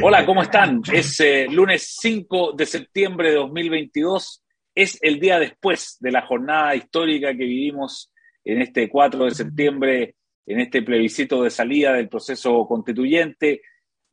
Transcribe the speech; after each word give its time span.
Hola, 0.00 0.24
¿cómo 0.24 0.42
están? 0.42 0.80
Es 0.92 1.18
eh, 1.20 1.46
lunes 1.50 1.96
5 2.00 2.52
de 2.52 2.66
septiembre 2.66 3.30
de 3.30 3.36
2022. 3.36 4.44
Es 4.74 4.98
el 5.02 5.18
día 5.18 5.40
después 5.40 5.96
de 5.98 6.12
la 6.12 6.22
jornada 6.22 6.76
histórica 6.76 7.30
que 7.32 7.44
vivimos 7.44 8.12
en 8.44 8.62
este 8.62 8.88
4 8.88 9.24
de 9.24 9.30
septiembre, 9.32 10.14
en 10.46 10.60
este 10.60 10.82
plebiscito 10.82 11.42
de 11.42 11.50
salida 11.50 11.92
del 11.94 12.08
proceso 12.08 12.64
constituyente. 12.66 13.62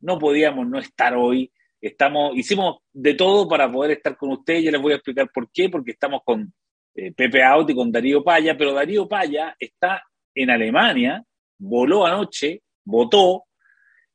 No 0.00 0.18
podíamos 0.18 0.66
no 0.66 0.78
estar 0.78 1.14
hoy. 1.14 1.52
Estamos, 1.80 2.36
hicimos 2.36 2.78
de 2.92 3.14
todo 3.14 3.48
para 3.48 3.70
poder 3.70 3.92
estar 3.92 4.16
con 4.16 4.32
ustedes. 4.32 4.64
Ya 4.64 4.72
les 4.72 4.82
voy 4.82 4.92
a 4.92 4.96
explicar 4.96 5.30
por 5.32 5.50
qué, 5.52 5.68
porque 5.68 5.92
estamos 5.92 6.22
con 6.24 6.52
eh, 6.96 7.12
Pepe 7.12 7.44
Out 7.44 7.70
y 7.70 7.74
con 7.74 7.92
Darío 7.92 8.24
Paya, 8.24 8.56
pero 8.56 8.72
Darío 8.72 9.06
Paya 9.06 9.54
está 9.58 10.02
en 10.34 10.50
Alemania, 10.50 11.22
voló 11.58 12.06
anoche, 12.06 12.62
votó, 12.84 13.44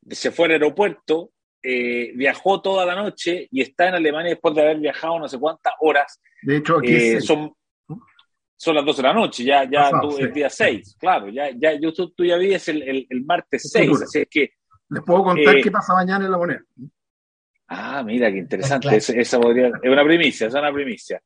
se 0.09 0.31
fue 0.31 0.45
al 0.45 0.51
aeropuerto, 0.53 1.31
eh, 1.63 2.11
viajó 2.15 2.61
toda 2.61 2.85
la 2.85 2.95
noche 2.95 3.47
y 3.51 3.61
está 3.61 3.89
en 3.89 3.95
Alemania 3.95 4.31
después 4.31 4.55
de 4.55 4.61
haber 4.61 4.77
viajado 4.77 5.19
no 5.19 5.27
sé 5.27 5.39
cuántas 5.39 5.73
horas. 5.79 6.21
De 6.41 6.57
hecho, 6.57 6.77
aquí 6.77 6.93
eh, 6.93 7.21
son, 7.21 7.53
son 8.55 8.75
las 8.75 8.85
12 8.85 9.01
de 9.01 9.07
la 9.07 9.13
noche, 9.13 9.43
ya, 9.43 9.69
ya 9.69 9.91
tú, 10.01 10.17
el 10.17 10.33
día 10.33 10.49
6, 10.49 10.97
claro, 10.99 11.29
ya, 11.29 11.49
ya 11.55 11.73
yo, 11.79 11.93
tú, 11.93 12.11
tú 12.11 12.23
ya 12.23 12.37
vives 12.37 12.67
el, 12.69 12.81
el, 12.83 13.07
el 13.09 13.25
martes 13.25 13.69
6, 13.71 14.01
así 14.03 14.19
es 14.19 14.27
que... 14.29 14.51
Les 14.89 15.03
puedo 15.03 15.23
contar 15.23 15.55
eh, 15.55 15.61
qué 15.61 15.71
pasa 15.71 15.93
mañana 15.93 16.25
en 16.25 16.31
la 16.31 16.37
moneda. 16.37 16.61
Ah, 17.67 18.03
mira, 18.03 18.29
qué 18.31 18.39
interesante, 18.39 18.95
esa, 18.95 19.13
esa 19.13 19.39
podría, 19.39 19.67
es 19.67 19.89
una 19.89 20.03
primicia, 20.03 20.47
es 20.47 20.53
una 20.53 20.73
primicia. 20.73 21.21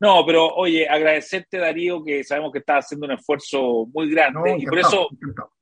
No, 0.00 0.24
pero 0.26 0.48
oye, 0.48 0.88
agradecerte 0.88 1.58
Darío, 1.58 2.02
que 2.02 2.24
sabemos 2.24 2.50
que 2.50 2.58
estás 2.58 2.86
haciendo 2.86 3.06
un 3.06 3.12
esfuerzo 3.12 3.86
muy 3.94 4.10
grande 4.10 4.40
No, 4.50 4.56
y 4.56 4.66
por 4.66 4.78
eso 4.78 5.08
encantado. 5.12 5.52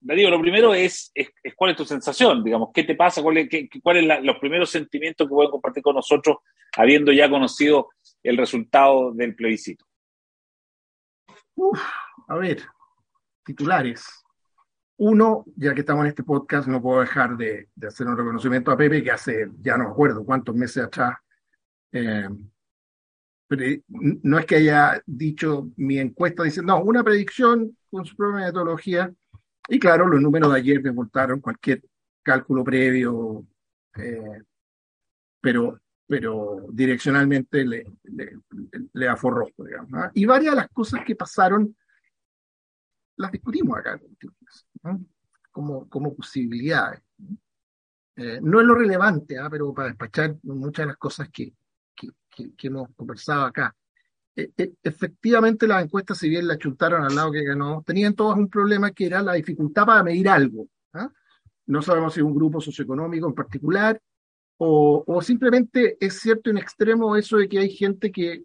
Darío, 0.00 0.30
lo 0.30 0.40
primero 0.40 0.74
es, 0.74 1.12
cuál 1.56 1.72
es 1.72 1.76
tu 1.76 1.84
sensación, 1.84 2.44
digamos, 2.44 2.70
qué 2.72 2.84
te 2.84 2.94
pasa, 2.94 3.20
cuáles 3.20 3.48
cuál 3.82 4.08
son 4.08 4.26
los 4.26 4.38
primeros 4.38 4.70
sentimientos 4.70 5.26
que 5.26 5.34
pueden 5.34 5.50
compartir 5.50 5.82
con 5.82 5.96
nosotros 5.96 6.36
habiendo 6.76 7.12
ya 7.12 7.28
conocido 7.28 7.88
el 8.22 8.36
resultado 8.36 9.12
del 9.12 9.34
plebiscito. 9.34 9.84
A 12.28 12.36
ver, 12.36 12.62
titulares. 13.44 14.06
Uno, 14.98 15.44
ya 15.56 15.74
que 15.74 15.80
estamos 15.80 16.04
en 16.04 16.08
este 16.08 16.22
podcast, 16.22 16.68
no 16.68 16.80
puedo 16.80 17.00
dejar 17.00 17.36
de, 17.36 17.68
hacer 17.86 18.06
un 18.06 18.16
reconocimiento 18.16 18.70
a 18.70 18.76
Pepe, 18.76 19.02
que 19.02 19.10
hace, 19.10 19.48
ya 19.60 19.76
no 19.76 19.84
me 19.84 19.90
acuerdo 19.90 20.24
cuántos 20.24 20.54
meses 20.54 20.84
atrás, 20.84 21.16
eh, 21.92 22.28
pre- 23.48 23.82
no 23.88 24.38
es 24.38 24.46
que 24.46 24.56
haya 24.56 25.02
dicho 25.06 25.68
mi 25.76 25.98
encuesta, 25.98 26.42
dice, 26.42 26.62
no, 26.62 26.82
una 26.82 27.02
predicción 27.02 27.76
con 27.90 28.04
su 28.04 28.16
propia 28.16 28.46
metodología. 28.46 29.12
Y 29.68 29.78
claro, 29.78 30.06
los 30.06 30.20
números 30.20 30.52
de 30.52 30.58
ayer 30.58 30.82
desmontaron 30.82 31.40
cualquier 31.40 31.82
cálculo 32.22 32.64
previo, 32.64 33.46
eh, 33.96 34.42
pero, 35.40 35.80
pero 36.06 36.66
direccionalmente 36.70 37.64
le, 37.64 37.84
le, 38.92 39.08
aforró, 39.08 39.46
digamos, 39.58 39.90
¿no? 39.90 40.10
Y 40.14 40.24
varias 40.24 40.54
de 40.54 40.60
las 40.62 40.68
cosas 40.70 41.04
que 41.04 41.14
pasaron 41.16 41.76
las 43.16 43.32
discutimos 43.32 43.78
acá, 43.78 44.00
¿no? 44.82 45.04
como, 45.50 45.88
como 45.88 46.14
posibilidades. 46.14 47.02
Eh, 48.16 48.40
no 48.42 48.60
es 48.60 48.66
lo 48.66 48.74
relevante, 48.74 49.38
¿ah? 49.38 49.48
pero 49.50 49.72
para 49.74 49.88
despachar 49.88 50.36
muchas 50.42 50.84
de 50.84 50.86
las 50.88 50.96
cosas 50.96 51.28
que, 51.30 51.52
que- 51.94 52.12
que 52.56 52.66
hemos 52.68 52.88
conversado 52.94 53.44
acá. 53.44 53.74
Eh, 54.38 54.52
eh, 54.56 54.72
efectivamente, 54.84 55.66
las 55.66 55.82
encuestas, 55.82 56.16
si 56.16 56.28
bien 56.28 56.46
la 56.46 56.56
chuntaron 56.56 57.02
al 57.02 57.12
lado 57.12 57.32
que 57.32 57.42
ganó, 57.42 57.82
tenían 57.84 58.14
todas 58.14 58.38
un 58.38 58.48
problema 58.48 58.92
que 58.92 59.06
era 59.06 59.20
la 59.20 59.32
dificultad 59.32 59.84
para 59.84 60.04
medir 60.04 60.28
algo. 60.28 60.68
¿ah? 60.92 61.10
No 61.66 61.82
sabemos 61.82 62.14
si 62.14 62.20
un 62.20 62.32
grupo 62.32 62.60
socioeconómico 62.60 63.26
en 63.26 63.34
particular, 63.34 64.00
o, 64.58 65.02
o 65.04 65.22
simplemente 65.22 65.96
es 66.00 66.20
cierto 66.20 66.50
en 66.50 66.58
extremo 66.58 67.16
eso 67.16 67.36
de 67.38 67.48
que 67.48 67.58
hay 67.58 67.70
gente 67.70 68.12
que 68.12 68.44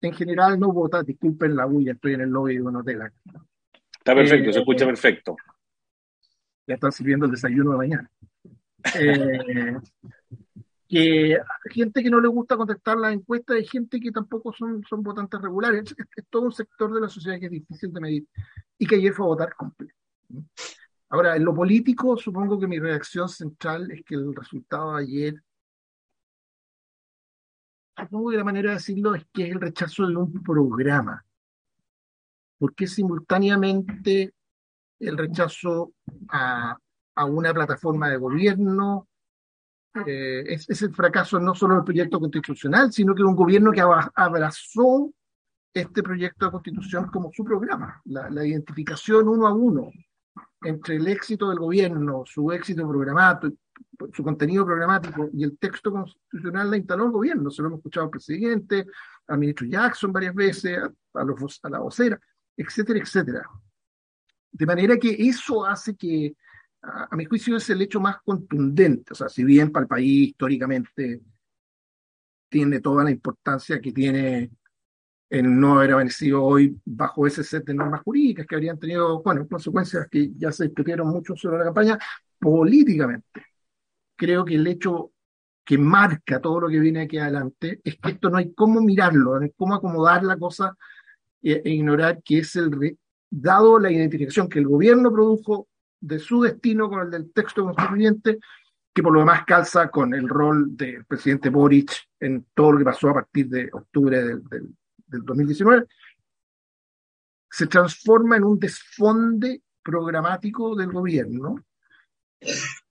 en 0.00 0.12
general 0.14 0.58
no 0.58 0.72
vota. 0.72 1.04
Disculpen 1.04 1.54
la 1.54 1.66
bulla, 1.66 1.92
estoy 1.92 2.14
en 2.14 2.22
el 2.22 2.30
lobby 2.30 2.56
de 2.56 2.62
un 2.62 2.74
hotel 2.74 3.02
acá. 3.02 3.14
Está 3.98 4.16
perfecto, 4.16 4.50
Eh, 4.50 4.52
se 4.52 4.58
escucha 4.58 4.84
perfecto. 4.84 5.36
ya 6.66 6.74
están 6.74 6.90
sirviendo 6.90 7.26
el 7.26 7.30
desayuno 7.32 7.70
de 7.70 7.76
mañana. 7.76 8.10
Eh, 8.98 9.76
que 10.88 11.38
gente 11.70 12.02
que 12.02 12.10
no 12.10 12.20
le 12.20 12.28
gusta 12.28 12.56
contestar 12.56 12.96
las 12.96 13.12
encuestas, 13.12 13.56
hay 13.56 13.66
gente 13.66 14.00
que 14.00 14.10
tampoco 14.10 14.52
son, 14.54 14.82
son 14.88 15.02
votantes 15.02 15.40
regulares. 15.40 15.82
Es, 15.82 16.06
es 16.16 16.24
todo 16.30 16.42
un 16.42 16.52
sector 16.52 16.92
de 16.92 17.00
la 17.02 17.08
sociedad 17.08 17.38
que 17.38 17.46
es 17.46 17.52
difícil 17.52 17.92
de 17.92 18.00
medir 18.00 18.26
y 18.78 18.86
que 18.86 18.94
ayer 18.96 19.12
fue 19.12 19.26
a 19.26 19.28
votar 19.28 19.54
completo. 19.54 19.94
Ahora, 21.10 21.36
en 21.36 21.44
lo 21.44 21.54
político, 21.54 22.16
supongo 22.16 22.58
que 22.58 22.66
mi 22.66 22.78
reacción 22.78 23.28
central 23.28 23.90
es 23.90 24.02
que 24.04 24.14
el 24.14 24.34
resultado 24.34 24.96
de 24.96 25.02
ayer, 25.02 25.42
supongo 27.98 28.30
que 28.30 28.36
la 28.36 28.44
manera 28.44 28.70
de 28.70 28.76
decirlo 28.76 29.14
es 29.14 29.26
que 29.32 29.44
es 29.44 29.50
el 29.50 29.60
rechazo 29.60 30.06
de 30.06 30.16
un 30.16 30.42
programa, 30.42 31.24
porque 32.58 32.86
simultáneamente 32.86 34.34
el 35.00 35.18
rechazo 35.18 35.92
a, 36.28 36.78
a 37.14 37.24
una 37.24 37.52
plataforma 37.52 38.08
de 38.08 38.16
gobierno, 38.16 39.08
eh, 40.06 40.44
es, 40.46 40.68
es 40.68 40.82
el 40.82 40.94
fracaso 40.94 41.38
no 41.38 41.54
solo 41.54 41.76
del 41.76 41.84
proyecto 41.84 42.20
constitucional, 42.20 42.92
sino 42.92 43.14
que 43.14 43.22
un 43.22 43.36
gobierno 43.36 43.72
que 43.72 43.80
abrazó 43.80 45.12
este 45.72 46.02
proyecto 46.02 46.46
de 46.46 46.52
constitución 46.52 47.06
como 47.08 47.30
su 47.32 47.44
programa, 47.44 48.00
la, 48.06 48.30
la 48.30 48.46
identificación 48.46 49.28
uno 49.28 49.46
a 49.46 49.52
uno 49.52 49.90
entre 50.62 50.96
el 50.96 51.06
éxito 51.06 51.48
del 51.50 51.58
gobierno, 51.58 52.24
su 52.26 52.50
éxito 52.50 52.88
programático, 52.88 53.56
su 54.12 54.22
contenido 54.24 54.64
programático 54.64 55.28
y 55.32 55.44
el 55.44 55.56
texto 55.58 55.92
constitucional 55.92 56.70
la 56.70 56.76
instaló 56.76 57.06
el 57.06 57.12
gobierno. 57.12 57.50
Se 57.50 57.62
lo 57.62 57.68
hemos 57.68 57.78
escuchado 57.78 58.06
al 58.06 58.10
presidente, 58.10 58.86
al 59.26 59.38
ministro 59.38 59.66
Jackson 59.66 60.12
varias 60.12 60.34
veces, 60.34 60.78
a, 61.14 61.24
los, 61.24 61.60
a 61.62 61.68
la 61.68 61.78
vocera, 61.78 62.18
etcétera, 62.56 62.98
etcétera. 62.98 63.42
De 64.50 64.66
manera 64.66 64.96
que 64.96 65.10
eso 65.18 65.64
hace 65.64 65.96
que, 65.96 66.34
a, 66.82 67.16
mi 67.16 67.24
juicio, 67.24 67.56
es 67.56 67.68
el 67.70 67.82
hecho 67.82 68.00
más 68.00 68.18
contundente. 68.22 69.12
O 69.12 69.16
sea, 69.16 69.28
si 69.28 69.44
bien 69.44 69.70
para 69.70 69.84
el 69.84 69.88
país 69.88 70.28
históricamente 70.28 71.20
tiene 72.48 72.80
toda 72.80 73.04
la 73.04 73.10
importancia 73.10 73.80
que 73.80 73.92
tiene 73.92 74.50
el 75.30 75.60
no 75.60 75.78
haber 75.78 75.92
amanecido 75.92 76.42
hoy 76.42 76.80
bajo 76.84 77.26
ese 77.26 77.44
set 77.44 77.64
de 77.66 77.74
normas 77.74 78.00
jurídicas 78.02 78.46
que 78.46 78.54
habrían 78.54 78.78
tenido, 78.78 79.22
bueno, 79.22 79.46
consecuencias 79.46 80.08
que 80.10 80.30
ya 80.34 80.50
se 80.50 80.64
discutieron 80.64 81.08
mucho 81.08 81.36
sobre 81.36 81.58
la 81.58 81.64
campaña, 81.64 81.98
políticamente. 82.38 83.44
Creo 84.16 84.44
que 84.44 84.54
el 84.54 84.66
hecho 84.66 85.12
que 85.64 85.76
marca 85.76 86.40
todo 86.40 86.60
lo 86.60 86.68
que 86.68 86.78
viene 86.78 87.02
aquí 87.02 87.18
adelante 87.18 87.80
es 87.84 87.96
que 87.96 88.10
esto 88.12 88.30
no 88.30 88.38
hay 88.38 88.54
cómo 88.54 88.80
mirarlo, 88.80 89.36
no 89.38 89.44
hay 89.44 89.52
cómo 89.54 89.74
acomodar 89.74 90.24
la 90.24 90.38
cosa 90.38 90.74
e, 91.42 91.60
e 91.62 91.70
ignorar 91.70 92.22
que 92.22 92.38
es 92.38 92.56
el, 92.56 92.96
dado 93.30 93.78
la 93.78 93.92
identificación 93.92 94.48
que 94.48 94.60
el 94.60 94.66
gobierno 94.66 95.12
produjo 95.12 95.68
de 96.00 96.18
su 96.18 96.42
destino 96.42 96.88
con 96.88 97.00
el 97.00 97.10
del 97.10 97.32
texto 97.32 97.64
constituyente, 97.64 98.38
que 98.94 99.02
por 99.02 99.12
lo 99.12 99.20
demás 99.20 99.44
calza 99.44 99.90
con 99.90 100.14
el 100.14 100.28
rol 100.28 100.76
del 100.76 101.04
presidente 101.04 101.50
Boric 101.50 101.92
en 102.20 102.46
todo 102.54 102.72
lo 102.72 102.78
que 102.78 102.84
pasó 102.84 103.10
a 103.10 103.14
partir 103.14 103.48
de 103.48 103.68
octubre 103.72 104.22
del, 104.22 104.44
del, 104.44 104.74
del 105.06 105.24
2019, 105.24 105.86
se 107.50 107.66
transforma 107.66 108.36
en 108.36 108.44
un 108.44 108.58
desfonde 108.58 109.62
programático 109.82 110.76
del 110.76 110.92
gobierno, 110.92 111.64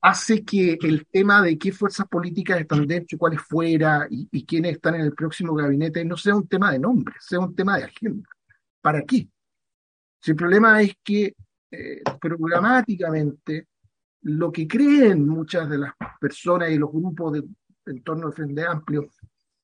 hace 0.02 0.44
que 0.44 0.78
el 0.82 1.06
tema 1.08 1.42
de 1.42 1.58
qué 1.58 1.72
fuerzas 1.72 2.08
políticas 2.08 2.60
están 2.60 2.86
dentro 2.86 3.16
y 3.16 3.20
cuáles 3.20 3.42
fuera 3.42 4.08
y, 4.10 4.28
y 4.32 4.46
quiénes 4.46 4.74
están 4.74 4.96
en 4.96 5.02
el 5.02 5.14
próximo 5.14 5.54
gabinete 5.54 6.04
no 6.04 6.18
sea 6.18 6.36
un 6.36 6.48
tema 6.48 6.72
de 6.72 6.80
nombre, 6.80 7.16
sea 7.20 7.40
un 7.40 7.56
tema 7.56 7.78
de 7.78 7.86
agenda. 7.86 8.28
¿Para 8.82 9.04
qué? 9.04 9.30
Si 10.20 10.32
el 10.32 10.38
problema 10.38 10.82
es 10.82 10.94
que 11.04 11.36
eh, 11.72 12.02
programáticamente 12.20 13.68
lo 14.24 14.52
que 14.52 14.68
creen 14.68 15.28
muchas 15.28 15.70
de 15.70 15.78
las 15.78 15.94
personas 16.20 16.70
y 16.72 16.78
los 16.78 16.92
grupos 16.92 17.34
de, 17.34 17.44
en 17.86 18.04
torno 18.04 18.28
al 18.28 18.34
Frente 18.34 18.66
Amplio 18.66 19.10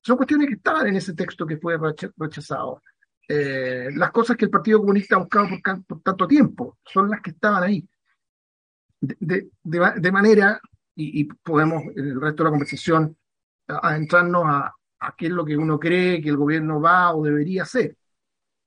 son 0.02 0.16
cuestiones 0.16 0.48
que 0.48 0.54
estaban 0.54 0.86
en 0.86 0.96
ese 0.96 1.14
texto 1.14 1.46
que 1.46 1.56
fue 1.56 1.78
recha- 1.78 2.12
rechazado. 2.16 2.82
Eh, 3.26 3.88
las 3.94 4.10
cosas 4.12 4.36
que 4.36 4.44
el 4.44 4.50
Partido 4.50 4.80
Comunista 4.80 5.16
ha 5.16 5.20
buscado 5.20 5.48
por, 5.48 5.84
por 5.86 6.02
tanto 6.02 6.26
tiempo 6.28 6.78
son 6.84 7.08
las 7.10 7.20
que 7.22 7.30
estaban 7.30 7.62
ahí. 7.62 7.88
De, 9.00 9.16
de- 9.20 9.50
de 9.62 9.80
ma- 9.80 9.94
de 9.94 10.12
manera, 10.12 10.60
y, 10.94 11.20
y 11.22 11.24
podemos 11.24 11.82
en 11.96 12.06
el 12.08 12.20
resto 12.20 12.42
de 12.42 12.44
la 12.44 12.50
conversación 12.50 13.16
adentrarnos 13.66 14.44
a, 14.46 14.74
a 15.00 15.14
qué 15.16 15.26
es 15.26 15.32
lo 15.32 15.44
que 15.44 15.56
uno 15.56 15.78
cree 15.78 16.22
que 16.22 16.28
el 16.28 16.36
gobierno 16.36 16.80
va 16.80 17.14
o 17.14 17.24
debería 17.24 17.62
hacer. 17.62 17.96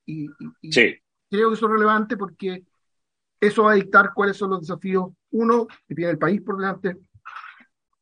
Y, 0.06 0.25
y- 0.25 0.31
y 0.62 0.72
Sí, 0.72 0.95
creo 1.30 1.50
que 1.50 1.56
eso 1.56 1.66
es 1.68 1.72
relevante 1.72 2.18
porque 2.18 2.66
eso 3.39 3.63
va 3.63 3.72
a 3.74 3.75
dictar 3.75 4.12
cuáles 4.13 4.38
son 4.38 4.51
los 4.51 4.62
desafíos, 4.62 5.10
uno, 5.31 5.68
que 5.88 5.95
tiene 5.95 6.12
el 6.12 6.18
país 6.18 6.42
por 6.42 6.57
delante, 6.57 6.98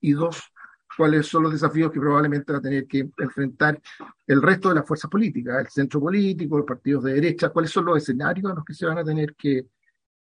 y 0.02 0.12
dos, 0.14 0.52
cuáles 0.98 1.28
son 1.28 1.44
los 1.44 1.52
desafíos 1.52 1.92
que 1.92 2.00
probablemente 2.00 2.52
va 2.54 2.60
a 2.60 2.62
tener 2.62 2.88
que 2.88 3.10
enfrentar 3.18 3.80
el 4.28 4.42
resto 4.42 4.70
de 4.70 4.76
las 4.76 4.88
fuerzas 4.88 5.10
políticas, 5.10 5.60
el 5.60 5.68
centro 5.68 6.00
político, 6.00 6.58
los 6.58 6.66
partidos 6.66 7.04
de 7.06 7.14
derecha, 7.14 7.50
cuáles 7.50 7.72
son 7.72 7.86
los 7.86 7.98
escenarios 7.98 8.52
a 8.52 8.56
los 8.56 8.64
que 8.64 8.74
se 8.74 8.86
van 8.86 8.98
a 8.98 9.04
tener 9.04 9.36
que, 9.36 9.66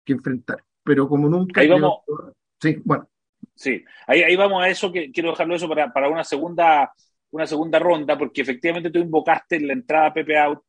que 0.05 0.12
enfrentar. 0.12 0.64
Pero 0.82 1.09
como 1.09 1.29
nunca... 1.29 1.61
Ahí 1.61 1.69
creo- 1.69 1.81
vamos. 1.81 1.99
Sí, 2.61 2.81
bueno, 2.85 3.09
Sí, 3.55 3.85
ahí, 4.06 4.23
ahí 4.23 4.37
vamos 4.37 4.62
a 4.62 4.69
eso, 4.69 4.91
que 4.93 5.11
quiero 5.11 5.31
dejarlo 5.31 5.55
eso 5.55 5.69
para, 5.69 5.93
para 5.93 6.09
una 6.09 6.25
segunda 6.25 6.93
una 7.32 7.47
segunda 7.47 7.79
ronda, 7.79 8.17
porque 8.17 8.43
efectivamente 8.43 8.91
tú 8.91 8.99
invocaste 8.99 9.56
en 9.56 9.67
la 9.67 9.73
entrada 9.73 10.12
Pepe 10.12 10.38
Out, 10.38 10.61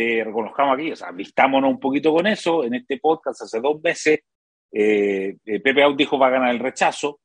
eh, 0.00 0.22
reconozcamos 0.22 0.74
aquí, 0.74 0.92
o 0.92 0.96
sea, 0.96 1.10
vistámonos 1.10 1.68
un 1.68 1.80
poquito 1.80 2.12
con 2.12 2.24
eso, 2.28 2.62
en 2.62 2.74
este 2.74 2.98
podcast 2.98 3.42
hace 3.42 3.58
dos 3.58 3.82
meses, 3.82 4.20
eh, 4.70 5.36
eh, 5.44 5.58
Pepe 5.58 5.82
Out 5.82 5.98
dijo 5.98 6.16
va 6.16 6.28
a 6.28 6.30
ganar 6.30 6.54
el 6.54 6.60
rechazo, 6.60 7.18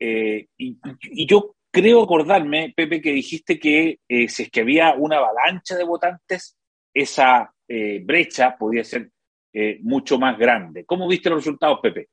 y, 0.00 0.78
yo 1.26 1.54
creo 1.70 2.02
acordarme, 2.02 2.72
Pepe, 2.74 3.02
que 3.02 3.12
dijiste 3.12 3.58
que 3.58 3.98
si 4.08 4.44
es 4.44 4.50
que 4.50 4.60
había 4.62 4.94
una 4.94 5.18
avalancha 5.18 5.76
de 5.76 5.84
votantes, 5.84 6.56
esa 6.94 7.52
brecha 7.68 8.56
podía 8.58 8.84
ser 8.84 9.10
mucho 9.82 10.18
más 10.18 10.38
grande. 10.38 10.84
¿Cómo 10.84 11.08
viste 11.08 11.28
los 11.28 11.40
resultados, 11.40 11.80
Pepe? 11.82 12.08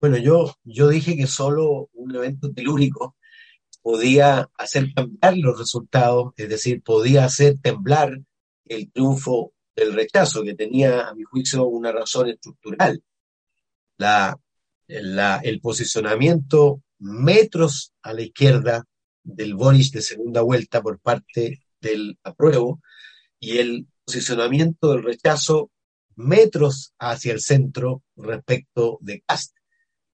Bueno, 0.00 0.16
yo, 0.16 0.54
yo 0.62 0.88
dije 0.88 1.16
que 1.16 1.26
solo 1.26 1.90
un 1.92 2.14
evento 2.16 2.52
telúrico 2.52 3.16
podía 3.82 4.48
hacer 4.56 4.94
cambiar 4.94 5.36
los 5.36 5.58
resultados, 5.58 6.32
es 6.36 6.48
decir, 6.48 6.82
podía 6.82 7.24
hacer 7.24 7.56
temblar 7.62 8.18
el 8.66 8.90
triunfo 8.90 9.52
del 9.74 9.92
rechazo, 9.92 10.42
que 10.42 10.54
tenía, 10.54 11.08
a 11.08 11.14
mi 11.14 11.24
juicio, 11.24 11.66
una 11.66 11.92
razón 11.92 12.28
estructural. 12.28 13.02
La, 13.98 14.38
el 14.86 15.60
posicionamiento 15.60 16.82
metros 16.98 17.92
a 18.02 18.12
la 18.12 18.22
izquierda 18.22 18.84
del 19.22 19.54
Boris 19.54 19.90
de 19.92 20.02
segunda 20.02 20.42
vuelta 20.42 20.82
por 20.82 21.00
parte 21.00 21.60
del 21.80 22.18
apruebo 22.22 22.80
y 23.40 23.58
el 23.58 23.86
posicionamiento 24.04 24.92
del 24.92 25.02
rechazo 25.02 25.70
metros 26.16 26.94
hacia 26.98 27.32
el 27.32 27.40
centro 27.40 28.02
respecto 28.16 28.98
de 29.00 29.22
Cast. 29.26 29.56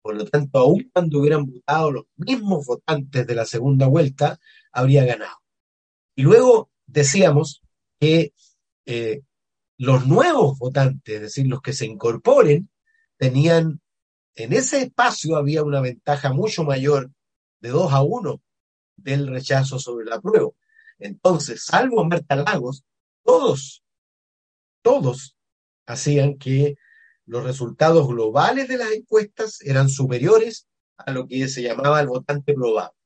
Por 0.03 0.17
lo 0.17 0.25
tanto, 0.25 0.59
aún 0.59 0.91
cuando 0.93 1.19
hubieran 1.19 1.47
votado 1.47 1.91
los 1.91 2.05
mismos 2.17 2.67
votantes 2.67 3.27
de 3.27 3.35
la 3.35 3.45
segunda 3.45 3.87
vuelta, 3.87 4.39
habría 4.73 5.05
ganado. 5.05 5.37
Y 6.15 6.23
luego 6.23 6.71
decíamos 6.87 7.63
que 8.01 8.33
eh, 8.87 9.21
los 9.77 10.07
nuevos 10.07 10.59
votantes, 10.59 11.15
es 11.15 11.21
decir, 11.21 11.47
los 11.47 11.61
que 11.61 11.73
se 11.73 11.87
incorporen, 11.87 12.71
tenían, 13.17 13.81
en 14.35 14.53
ese 14.53 14.83
espacio 14.83 15.37
había 15.37 15.63
una 15.63 15.81
ventaja 15.81 16.33
mucho 16.33 16.65
mayor 16.65 17.11
de 17.61 17.69
2 17.69 17.93
a 17.93 18.03
1 18.03 18.43
del 18.97 19.29
rechazo 19.29 19.79
sobre 19.79 20.07
la 20.07 20.21
prueba. 20.21 20.51
Entonces, 20.99 21.65
salvo 21.65 22.05
Marta 22.05 22.37
Lagos, 22.37 22.85
todos, 23.23 23.83
todos 24.83 25.37
hacían 25.87 26.37
que 26.39 26.77
los 27.27 27.45
resultados 27.45 28.09
globales 28.09 28.69
de 28.69 28.77
las 28.77 28.91
encuestas 28.93 29.61
eran 29.63 29.89
superiores 29.89 30.67
a 30.97 31.13
lo 31.13 31.27
que 31.27 31.49
se 31.49 31.63
llamaba 31.63 32.01
el 32.01 32.09
votante 32.09 32.55
probable. 32.55 32.97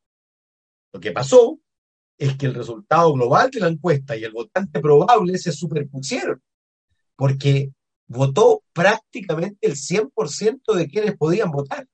Lo 0.93 1.01
que 1.01 1.13
pasó 1.13 1.59
es 2.19 2.37
que 2.37 2.47
el 2.47 2.55
resultado 2.55 3.13
global 3.13 3.51
de 3.51 3.61
la 3.61 3.69
encuesta 3.69 4.17
y 4.17 4.25
el 4.25 4.33
votante 4.33 4.81
probable 4.81 5.39
se 5.39 5.53
superpusieron, 5.53 6.43
porque 7.17 7.71
votó 8.07 8.63
prácticamente 8.73 9.67
el 9.67 9.77
100% 9.77 10.75
de 10.75 10.87
quienes 10.89 11.17
podían 11.17 11.51
votar. 11.51 11.87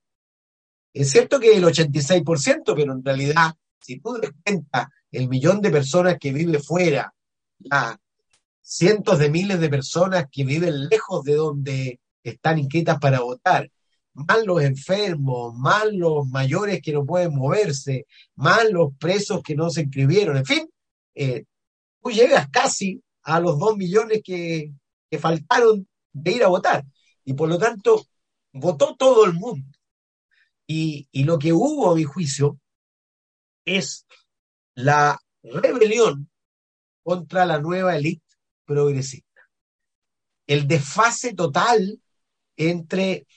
Es 0.93 1.11
cierto 1.11 1.39
que 1.39 1.55
el 1.55 1.63
86%, 1.63 2.73
pero 2.75 2.93
en 2.93 3.03
realidad, 3.03 3.53
si 3.79 3.99
tú 3.99 4.19
cuenta 4.43 4.89
el 5.11 5.29
millón 5.29 5.61
de 5.61 5.71
personas 5.71 6.17
que 6.19 6.33
vive 6.33 6.59
fuera, 6.59 7.13
las 7.59 7.97
cientos 8.61 9.19
de 9.19 9.29
miles 9.29 9.59
de 9.59 9.69
personas 9.69 10.25
que 10.31 10.43
viven 10.43 10.87
lejos 10.89 11.23
de 11.23 11.35
donde 11.35 11.99
están 12.23 12.59
inscritas 12.59 12.99
para 12.99 13.21
votar, 13.21 13.69
más 14.13 14.45
los 14.45 14.61
enfermos, 14.61 15.53
más 15.55 15.85
los 15.91 16.27
mayores 16.27 16.81
que 16.81 16.93
no 16.93 17.05
pueden 17.05 17.35
moverse, 17.35 18.07
más 18.35 18.69
los 18.69 18.95
presos 18.97 19.41
que 19.41 19.55
no 19.55 19.69
se 19.69 19.81
inscribieron, 19.81 20.37
en 20.37 20.45
fin, 20.45 20.69
eh, 21.15 21.45
tú 22.01 22.11
llegas 22.11 22.49
casi 22.49 23.01
a 23.23 23.39
los 23.39 23.57
dos 23.59 23.77
millones 23.77 24.21
que, 24.23 24.73
que 25.09 25.19
faltaron 25.19 25.87
de 26.13 26.31
ir 26.31 26.43
a 26.43 26.47
votar. 26.47 26.83
Y 27.23 27.33
por 27.33 27.49
lo 27.49 27.57
tanto, 27.57 28.05
votó 28.53 28.95
todo 28.95 29.25
el 29.25 29.33
mundo. 29.33 29.67
Y, 30.67 31.07
y 31.11 31.23
lo 31.23 31.37
que 31.37 31.53
hubo, 31.53 31.91
a 31.91 31.95
mi 31.95 32.03
juicio, 32.03 32.59
es 33.65 34.05
la 34.73 35.19
rebelión 35.43 36.29
contra 37.03 37.45
la 37.45 37.59
nueva 37.59 37.95
élite 37.95 38.25
progresista. 38.65 39.27
El 40.47 40.67
desfase 40.67 41.33
total 41.33 42.01
entre 42.57 43.27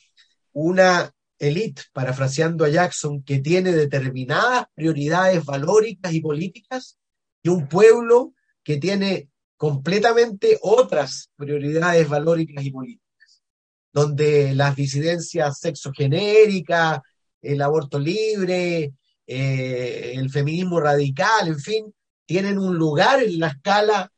una 0.55 1.13
élite, 1.39 1.83
parafraseando 1.93 2.65
a 2.65 2.69
Jackson, 2.69 3.23
que 3.23 3.41
tiene 3.41 3.73
determinadas 3.73 4.67
prioridades 4.75 5.45
valóricas 5.45 6.13
y 6.15 6.21
políticas, 6.21 6.99
y 7.43 7.51
un 7.51 7.69
pueblo 7.69 8.33
que 8.63 8.79
tiene 8.79 9.29
completamente 9.57 10.59
otras 10.63 11.31
prioridades 11.37 12.09
valóricas 12.09 12.65
y 12.65 12.71
políticas, 12.71 13.43
donde 13.93 14.55
las 14.55 14.75
disidencias 14.75 15.59
sexogenéricas, 15.59 17.01
el 17.43 17.61
aborto 17.61 17.99
libre, 17.99 18.95
eh, 19.27 20.13
el 20.15 20.31
feminismo 20.31 20.81
radical, 20.81 21.49
en 21.49 21.59
fin, 21.59 21.95
tienen 22.25 22.59
un 22.59 22.77
lugar 22.77 23.23
en 23.23 23.39
la 23.39 23.49
escala 23.49 24.11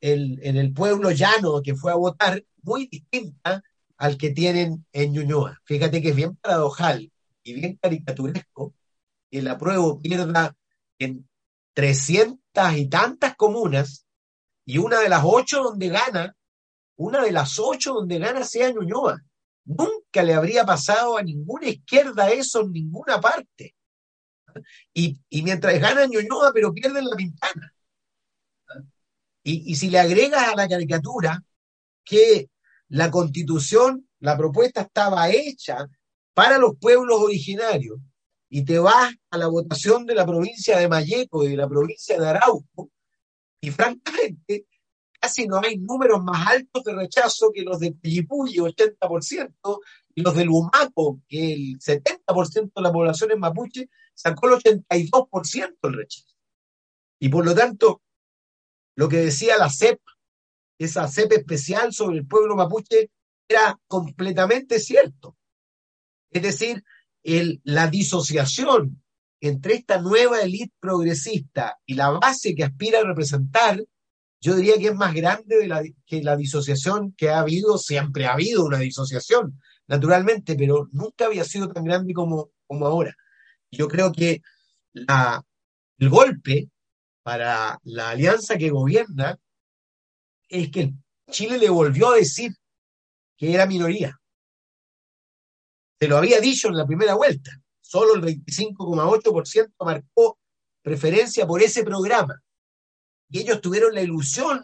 en 0.00 0.56
el 0.56 0.72
pueblo 0.72 1.12
llano 1.12 1.62
que 1.62 1.76
fue 1.76 1.92
a 1.92 1.94
votar 1.94 2.42
muy 2.62 2.88
distinta 2.88 3.62
al 4.02 4.18
que 4.18 4.30
tienen 4.30 4.84
en 4.92 5.12
Ñuñoa. 5.12 5.60
Fíjate 5.64 6.02
que 6.02 6.08
es 6.08 6.16
bien 6.16 6.34
paradojal 6.34 7.12
y 7.44 7.54
bien 7.54 7.76
caricaturesco 7.76 8.74
que 9.30 9.38
el 9.38 9.46
apruebo 9.46 10.00
pierda 10.00 10.56
en 10.98 11.28
300 11.72 12.40
y 12.76 12.88
tantas 12.88 13.36
comunas 13.36 14.04
y 14.64 14.78
una 14.78 14.98
de 14.98 15.08
las 15.08 15.22
ocho 15.24 15.62
donde 15.62 15.88
gana, 15.88 16.36
una 16.96 17.22
de 17.22 17.30
las 17.30 17.60
ocho 17.60 17.94
donde 17.94 18.18
gana 18.18 18.42
sea 18.42 18.72
Ñuñoa. 18.72 19.22
Nunca 19.66 20.24
le 20.24 20.34
habría 20.34 20.64
pasado 20.64 21.16
a 21.16 21.22
ninguna 21.22 21.68
izquierda 21.68 22.28
eso 22.28 22.62
en 22.62 22.72
ninguna 22.72 23.20
parte. 23.20 23.76
Y, 24.92 25.16
mientras 25.30 25.78
gana 25.78 26.06
Ñuñoa, 26.06 26.50
pero 26.52 26.74
pierden 26.74 27.04
la 27.04 27.14
ventana. 27.16 27.72
Y, 29.44 29.70
y 29.70 29.76
si 29.76 29.90
le 29.90 30.00
agregas 30.00 30.48
a 30.48 30.56
la 30.56 30.68
caricatura 30.68 31.40
que 32.02 32.50
la 32.92 33.10
constitución, 33.10 34.06
la 34.20 34.36
propuesta 34.36 34.82
estaba 34.82 35.30
hecha 35.30 35.88
para 36.34 36.58
los 36.58 36.76
pueblos 36.78 37.20
originarios 37.20 37.98
y 38.50 38.66
te 38.66 38.78
vas 38.78 39.14
a 39.30 39.38
la 39.38 39.46
votación 39.46 40.04
de 40.04 40.14
la 40.14 40.26
provincia 40.26 40.78
de 40.78 40.88
Mayeco 40.88 41.42
y 41.42 41.48
de 41.48 41.56
la 41.56 41.66
provincia 41.66 42.20
de 42.20 42.28
Arauco 42.28 42.90
y 43.62 43.70
francamente 43.70 44.66
casi 45.18 45.46
no 45.46 45.58
hay 45.58 45.78
números 45.78 46.22
más 46.22 46.46
altos 46.46 46.84
de 46.84 46.94
rechazo 46.94 47.50
que 47.54 47.62
los 47.62 47.78
de 47.78 47.92
Pillipulli, 47.92 48.58
80%, 48.58 49.80
y 50.14 50.20
los 50.20 50.34
del 50.34 50.50
Humaco, 50.50 51.22
que 51.28 51.52
el 51.54 51.78
70% 51.78 52.72
de 52.74 52.82
la 52.82 52.92
población 52.92 53.30
es 53.30 53.38
mapuche, 53.38 53.88
sacó 54.12 54.48
el 54.48 54.60
82% 54.60 55.76
del 55.80 55.92
rechazo. 55.94 56.36
Y 57.20 57.28
por 57.30 57.46
lo 57.46 57.54
tanto, 57.54 58.02
lo 58.96 59.08
que 59.08 59.18
decía 59.18 59.56
la 59.56 59.70
CEP 59.70 60.00
esa 60.84 61.08
cepa 61.08 61.34
especial 61.34 61.92
sobre 61.92 62.18
el 62.18 62.26
pueblo 62.26 62.56
mapuche 62.56 63.10
era 63.48 63.78
completamente 63.86 64.78
cierto. 64.78 65.36
Es 66.30 66.42
decir, 66.42 66.82
el, 67.22 67.60
la 67.64 67.88
disociación 67.88 69.02
entre 69.40 69.74
esta 69.74 70.00
nueva 70.00 70.40
élite 70.40 70.72
progresista 70.78 71.78
y 71.84 71.94
la 71.94 72.10
base 72.10 72.54
que 72.54 72.64
aspira 72.64 73.00
a 73.00 73.04
representar, 73.04 73.84
yo 74.40 74.54
diría 74.54 74.78
que 74.78 74.88
es 74.88 74.94
más 74.94 75.12
grande 75.14 75.94
que 76.06 76.22
la 76.22 76.36
disociación 76.36 77.12
que 77.16 77.30
ha 77.30 77.40
habido, 77.40 77.76
siempre 77.76 78.26
ha 78.26 78.34
habido 78.34 78.64
una 78.64 78.78
disociación, 78.78 79.60
naturalmente, 79.88 80.54
pero 80.54 80.88
nunca 80.92 81.26
había 81.26 81.44
sido 81.44 81.68
tan 81.68 81.84
grande 81.84 82.14
como, 82.14 82.50
como 82.66 82.86
ahora. 82.86 83.14
Yo 83.70 83.88
creo 83.88 84.12
que 84.12 84.42
el 84.94 86.08
golpe 86.08 86.68
para 87.22 87.78
la 87.82 88.10
alianza 88.10 88.56
que 88.56 88.70
gobierna 88.70 89.38
es 90.52 90.70
que 90.70 90.92
Chile 91.30 91.58
le 91.58 91.70
volvió 91.70 92.10
a 92.10 92.16
decir 92.16 92.54
que 93.38 93.54
era 93.54 93.66
minoría. 93.66 94.20
Se 95.98 96.06
lo 96.06 96.18
había 96.18 96.40
dicho 96.40 96.68
en 96.68 96.76
la 96.76 96.86
primera 96.86 97.14
vuelta. 97.14 97.50
Solo 97.80 98.14
el 98.14 98.22
25,8% 98.22 99.72
marcó 99.80 100.38
preferencia 100.82 101.46
por 101.46 101.62
ese 101.62 101.82
programa. 101.84 102.42
Y 103.30 103.40
ellos 103.40 103.62
tuvieron 103.62 103.94
la 103.94 104.02
ilusión 104.02 104.62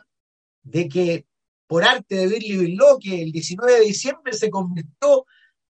de 0.62 0.88
que 0.88 1.26
por 1.66 1.84
arte 1.84 2.16
de 2.16 2.26
Billy 2.26 2.78
que 3.00 3.22
el 3.22 3.32
19 3.32 3.72
de 3.72 3.80
diciembre 3.80 4.32
se 4.34 4.50
convirtió 4.50 5.24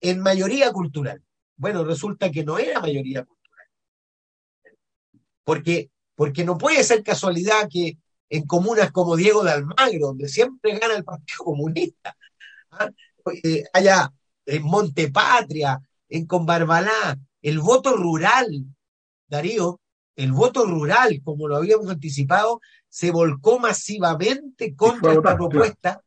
en 0.00 0.20
mayoría 0.20 0.70
cultural. 0.72 1.24
Bueno, 1.56 1.84
resulta 1.84 2.30
que 2.30 2.44
no 2.44 2.58
era 2.58 2.80
mayoría 2.80 3.24
cultural. 3.24 3.66
Porque, 5.42 5.90
porque 6.14 6.44
no 6.44 6.56
puede 6.56 6.84
ser 6.84 7.02
casualidad 7.02 7.68
que 7.68 7.98
en 8.28 8.46
comunas 8.46 8.90
como 8.90 9.16
Diego 9.16 9.44
de 9.44 9.52
Almagro, 9.52 10.08
donde 10.08 10.28
siempre 10.28 10.78
gana 10.78 10.94
el 10.94 11.04
Partido 11.04 11.44
Comunista, 11.44 12.16
¿ah? 12.70 12.90
eh, 13.42 13.64
haya 13.72 14.12
en 14.46 14.62
Montepatria, 14.62 15.80
en 16.08 16.26
Conbarbalá, 16.26 17.18
el 17.42 17.58
voto 17.58 17.96
rural, 17.96 18.64
Darío, 19.26 19.80
el 20.16 20.32
voto 20.32 20.64
rural, 20.64 21.20
como 21.24 21.48
lo 21.48 21.56
habíamos 21.56 21.88
anticipado, 21.88 22.60
se 22.88 23.10
volcó 23.10 23.58
masivamente 23.58 24.76
contra 24.76 25.12
esta 25.12 25.36
propuesta, 25.36 26.02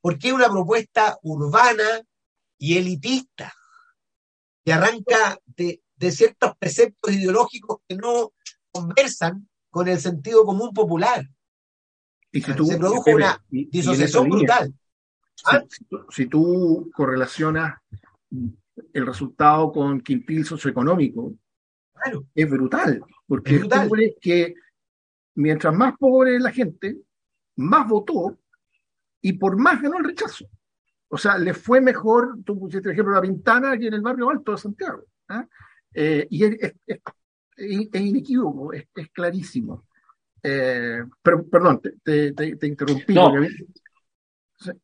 porque 0.00 0.28
es 0.28 0.34
una 0.34 0.48
propuesta 0.48 1.18
urbana 1.22 2.02
y 2.58 2.76
elitista, 2.76 3.52
que 4.64 4.72
arranca 4.72 5.38
de, 5.46 5.80
ciertos 6.12 6.56
preceptos 6.58 7.12
ideológicos 7.12 7.78
que 7.88 7.96
no 7.96 8.32
conversan 8.70 9.48
con 9.70 9.88
el 9.88 10.00
sentido 10.00 10.44
común 10.44 10.72
popular. 10.72 11.26
Y 12.30 12.42
si 12.42 12.54
tú, 12.54 12.66
se 12.66 12.78
produjo 12.78 13.10
una 13.10 13.42
disociación 13.48 14.28
brutal. 14.28 14.74
¿Ah? 15.46 15.62
Si, 16.10 16.26
tú 16.26 16.90
correlacionas 16.94 17.78
el 18.92 19.06
resultado 19.06 19.72
con 19.72 20.00
quintil 20.00 20.44
socioeconómico, 20.44 21.34
claro. 21.94 22.26
es 22.34 22.50
brutal. 22.50 23.02
Porque 23.26 23.56
es 23.56 23.60
brutal. 23.60 23.90
que 24.20 24.54
mientras 25.34 25.74
más 25.74 25.96
pobre 25.96 26.36
es 26.36 26.42
la 26.42 26.52
gente, 26.52 26.98
más 27.56 27.88
votó 27.88 28.38
y 29.20 29.32
por 29.34 29.56
más 29.56 29.80
ganó 29.80 29.98
el 29.98 30.04
rechazo. 30.04 30.46
O 31.08 31.16
sea, 31.16 31.38
le 31.38 31.54
fue 31.54 31.80
mejor, 31.80 32.38
tú 32.44 32.58
pusiste 32.58 32.88
el 32.88 32.92
ejemplo 32.92 33.14
de 33.14 33.20
la 33.20 33.22
Pintana 33.22 33.78
que 33.78 33.86
en 33.86 33.94
el 33.94 34.02
barrio 34.02 34.28
alto 34.30 34.52
de 34.52 34.58
Santiago. 34.58 35.04
¿ah? 35.28 35.46
Eh, 35.94 36.26
y 36.30 36.44
es, 36.44 36.74
es, 36.86 37.00
inequívoco, 37.56 38.72
es, 38.72 38.86
clarísimo. 39.12 39.86
Eh, 40.42 41.00
pero, 41.22 41.46
perdón, 41.48 41.80
te, 42.02 42.32
te, 42.32 42.66
interrumpí. 42.66 43.14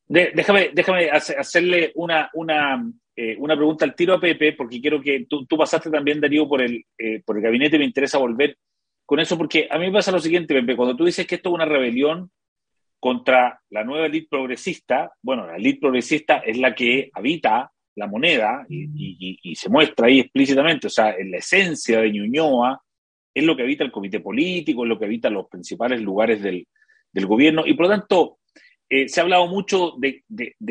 déjame, 0.08 0.70
déjame 0.72 1.10
hacerle 1.10 1.92
una, 1.94 2.30
una, 2.34 2.90
eh, 3.16 3.36
una 3.38 3.56
pregunta 3.56 3.84
al 3.84 3.94
tiro 3.94 4.14
a 4.14 4.20
Pepe, 4.20 4.52
porque 4.52 4.80
quiero 4.80 5.00
que 5.00 5.26
tú, 5.28 5.46
tú 5.46 5.56
pasaste 5.56 5.90
también, 5.90 6.20
Darío, 6.20 6.48
por 6.48 6.62
el, 6.62 6.84
por 7.24 7.36
el 7.36 7.42
gabinete, 7.42 7.78
me 7.78 7.84
interesa 7.84 8.18
volver 8.18 8.56
con 9.06 9.20
eso, 9.20 9.36
porque 9.36 9.68
a 9.70 9.78
mí 9.78 9.86
me 9.86 9.92
pasa 9.92 10.12
lo 10.12 10.20
siguiente, 10.20 10.54
Pepe, 10.54 10.76
cuando 10.76 10.96
tú 10.96 11.04
dices 11.04 11.26
que 11.26 11.36
esto 11.36 11.50
es 11.50 11.54
una 11.54 11.66
rebelión 11.66 12.30
contra 12.98 13.60
la 13.68 13.84
nueva 13.84 14.06
elite 14.06 14.28
progresista, 14.30 15.12
bueno, 15.20 15.46
la 15.46 15.56
elite 15.56 15.80
progresista 15.80 16.38
es 16.38 16.56
la 16.56 16.74
que 16.74 17.10
habita 17.12 17.70
la 17.96 18.06
moneda 18.06 18.64
y, 18.68 19.54
se 19.54 19.68
muestra 19.68 20.06
ahí 20.06 20.20
explícitamente, 20.20 20.86
o 20.86 20.90
sea, 20.90 21.14
en 21.14 21.30
la 21.30 21.36
esencia 21.36 22.00
de 22.00 22.10
Ñuñoa 22.10 22.80
es 23.34 23.44
lo 23.44 23.56
que 23.56 23.62
habita 23.62 23.84
el 23.84 23.92
comité 23.92 24.20
político, 24.20 24.84
es 24.84 24.88
lo 24.88 24.98
que 24.98 25.04
habita 25.06 25.28
los 25.28 25.48
principales 25.48 26.00
lugares 26.00 26.42
del, 26.42 26.66
gobierno 27.12 27.64
y 27.64 27.74
por 27.74 27.86
lo 27.86 27.90
tanto 27.90 28.38
eh, 28.88 29.08
se 29.08 29.20
ha 29.20 29.22
hablado 29.22 29.46
mucho 29.46 29.94
de, 29.98 30.24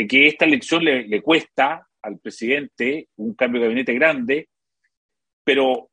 que 0.09 0.27
esta 0.27 0.43
elección 0.43 0.83
le, 0.83 1.07
le, 1.07 1.21
cuesta 1.21 1.87
al 2.01 2.19
presidente 2.19 3.07
un 3.15 3.33
cambio 3.33 3.61
de 3.61 3.67
gabinete 3.67 3.93
grande, 3.93 4.49
pero 5.43 5.89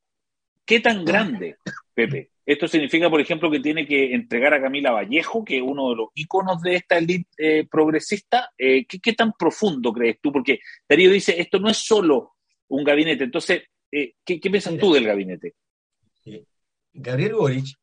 ¿qué 0.65 0.81
tan 0.81 1.05
grande, 1.05 1.57
Pepe? 1.95 2.31
Esto 2.51 2.67
significa, 2.67 3.09
por 3.09 3.21
ejemplo, 3.21 3.49
que 3.49 3.61
tiene 3.61 3.87
que 3.87 4.13
entregar 4.13 4.53
a 4.53 4.61
Camila 4.61 4.91
Vallejo, 4.91 5.45
que 5.45 5.59
es 5.59 5.63
uno 5.63 5.91
de 5.91 5.95
los 5.95 6.09
íconos 6.17 6.61
de 6.63 6.75
esta 6.75 6.99
élite 6.99 7.29
eh, 7.39 7.69
progresista. 7.71 8.51
Eh, 8.59 8.87
¿qué, 8.87 9.13
tan 9.13 9.35
profundo 9.39 9.93
crees 9.93 10.19
tú? 10.21 10.33
Porque 10.33 10.59
Darío 10.89 11.13
dice, 11.13 11.41
esto 11.41 11.61
no 11.61 11.71
es 11.71 11.77
solo 11.77 12.33
un 12.67 12.83
gabinete. 12.83 13.23
Entonces, 13.23 13.63
eh, 13.93 14.15
¿qué, 14.25 14.41
piensas 14.41 14.77
tú 14.79 14.93
del 14.93 15.05
gabinete? 15.05 15.55
Gabriel 16.93 17.35
Boric 17.35 17.79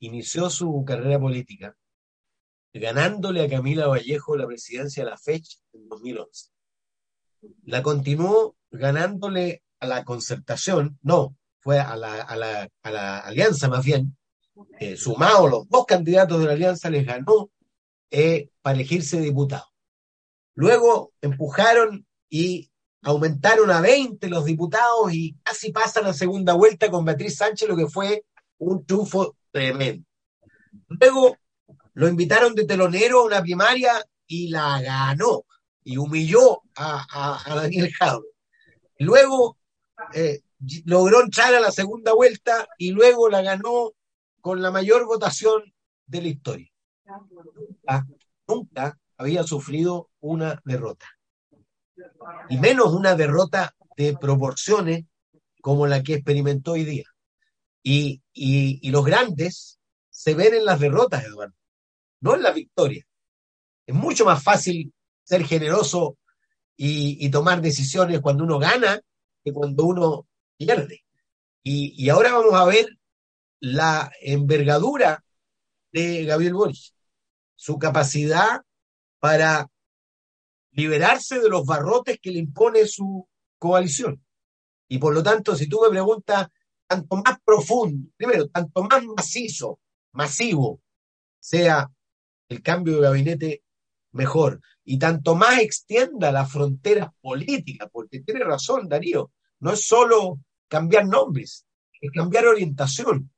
inició 0.00 0.50
su 0.50 0.84
carrera 0.86 1.18
política 1.18 1.76
ganándole 2.72 3.42
a 3.42 3.48
Camila 3.48 3.88
Vallejo 3.88 4.36
la 4.36 4.46
presidencia 4.46 5.04
de 5.04 5.10
la 5.10 5.18
FECH 5.18 5.58
en 5.72 5.88
2011. 5.88 6.50
La 7.64 7.82
continuó 7.82 8.56
ganándole 8.70 9.62
a 9.80 9.86
la 9.86 10.04
concertación, 10.04 10.98
no, 11.02 11.36
fue 11.58 11.78
a 11.78 11.96
la, 11.96 12.22
a 12.22 12.36
la, 12.36 12.68
a 12.82 12.90
la 12.90 13.18
alianza 13.18 13.68
más 13.68 13.84
bien, 13.84 14.16
eh, 14.78 14.96
sumado 14.96 15.48
los 15.48 15.68
dos 15.68 15.86
candidatos 15.86 16.38
de 16.38 16.46
la 16.46 16.52
alianza, 16.52 16.90
les 16.90 17.06
ganó 17.06 17.50
eh, 18.10 18.50
para 18.62 18.74
elegirse 18.74 19.20
diputado. 19.20 19.66
Luego 20.54 21.12
empujaron 21.20 22.06
y 22.28 22.70
aumentaron 23.02 23.70
a 23.70 23.80
20 23.80 24.28
los 24.28 24.44
diputados 24.44 25.12
y 25.12 25.34
casi 25.42 25.72
pasan 25.72 26.04
la 26.04 26.12
segunda 26.12 26.52
vuelta 26.54 26.90
con 26.90 27.04
Beatriz 27.04 27.36
Sánchez, 27.36 27.68
lo 27.68 27.76
que 27.76 27.86
fue 27.86 28.24
un 28.60 28.84
triunfo 28.84 29.36
tremendo. 29.50 30.06
Luego 30.88 31.36
lo 31.94 32.08
invitaron 32.08 32.54
de 32.54 32.64
telonero 32.64 33.20
a 33.20 33.24
una 33.24 33.42
primaria 33.42 33.92
y 34.26 34.48
la 34.48 34.80
ganó 34.80 35.44
y 35.82 35.96
humilló 35.96 36.62
a, 36.76 37.42
Daniel 37.46 37.92
Jadwe. 37.92 38.26
Luego 38.98 39.56
eh, 40.14 40.40
logró 40.84 41.22
entrar 41.22 41.54
a 41.54 41.60
la 41.60 41.72
segunda 41.72 42.12
vuelta 42.12 42.68
y 42.78 42.92
luego 42.92 43.28
la 43.28 43.42
ganó 43.42 43.92
con 44.40 44.62
la 44.62 44.70
mayor 44.70 45.06
votación 45.06 45.62
de 46.06 46.22
la 46.22 46.28
historia. 46.28 46.70
Nunca, 48.46 48.98
había 49.16 49.42
sufrido 49.42 50.10
una 50.20 50.60
derrota. 50.64 51.06
Y 52.48 52.58
menos 52.58 52.92
una 52.94 53.14
derrota 53.14 53.74
de 53.96 54.16
proporciones 54.16 55.04
como 55.60 55.86
la 55.86 56.02
que 56.02 56.14
experimentó 56.14 56.72
hoy 56.72 56.84
día. 56.84 57.09
Y, 57.82 58.20
los 58.90 59.04
grandes 59.04 59.78
se 60.10 60.34
ven 60.34 60.54
en 60.54 60.64
las 60.64 60.80
derrotas, 60.80 61.24
Eduardo, 61.24 61.54
no 62.20 62.34
en 62.34 62.42
la 62.42 62.52
victoria. 62.52 63.06
Es 63.86 63.94
mucho 63.94 64.24
más 64.24 64.42
fácil 64.42 64.92
ser 65.22 65.44
generoso 65.44 66.18
y, 66.76 67.24
y 67.24 67.30
tomar 67.30 67.60
decisiones 67.60 68.20
cuando 68.20 68.44
uno 68.44 68.58
gana 68.58 69.00
que 69.42 69.52
cuando 69.52 69.84
uno 69.84 70.26
pierde. 70.56 71.04
Y, 71.62 72.08
ahora 72.08 72.32
vamos 72.32 72.54
a 72.54 72.64
ver 72.64 72.86
la 73.60 74.10
envergadura 74.22 75.22
de 75.92 76.24
Gabriel 76.24 76.54
Boris, 76.54 76.94
su 77.54 77.78
capacidad 77.78 78.62
para 79.18 79.68
liberarse 80.72 81.40
de 81.40 81.48
los 81.48 81.66
barrotes 81.66 82.18
que 82.20 82.30
le 82.30 82.38
impone 82.38 82.86
su 82.86 83.28
coalición. 83.58 84.24
Y 84.88 84.98
por 84.98 85.14
lo 85.14 85.22
tanto, 85.22 85.54
si 85.54 85.68
tú 85.68 85.80
me 85.82 85.90
preguntas, 85.90 86.48
tanto 86.90 87.16
más 87.24 87.38
profundo, 87.44 88.10
primero, 88.16 88.48
tanto 88.48 88.82
más 88.82 89.04
macizo, 89.04 89.78
masivo 90.10 90.80
sea 91.38 91.88
el 92.48 92.62
cambio 92.62 92.96
de 92.96 93.02
gabinete, 93.02 93.62
mejor. 94.10 94.60
Y 94.84 94.98
tanto 94.98 95.36
más 95.36 95.60
extienda 95.60 96.32
las 96.32 96.50
fronteras 96.50 97.10
políticas, 97.20 97.88
porque 97.92 98.22
tiene 98.22 98.42
razón 98.42 98.88
Darío, 98.88 99.30
no 99.60 99.72
es 99.72 99.86
solo 99.86 100.40
cambiar 100.66 101.06
nombres, 101.06 101.64
es 102.00 102.10
cambiar 102.10 102.48
orientación. 102.48 103.30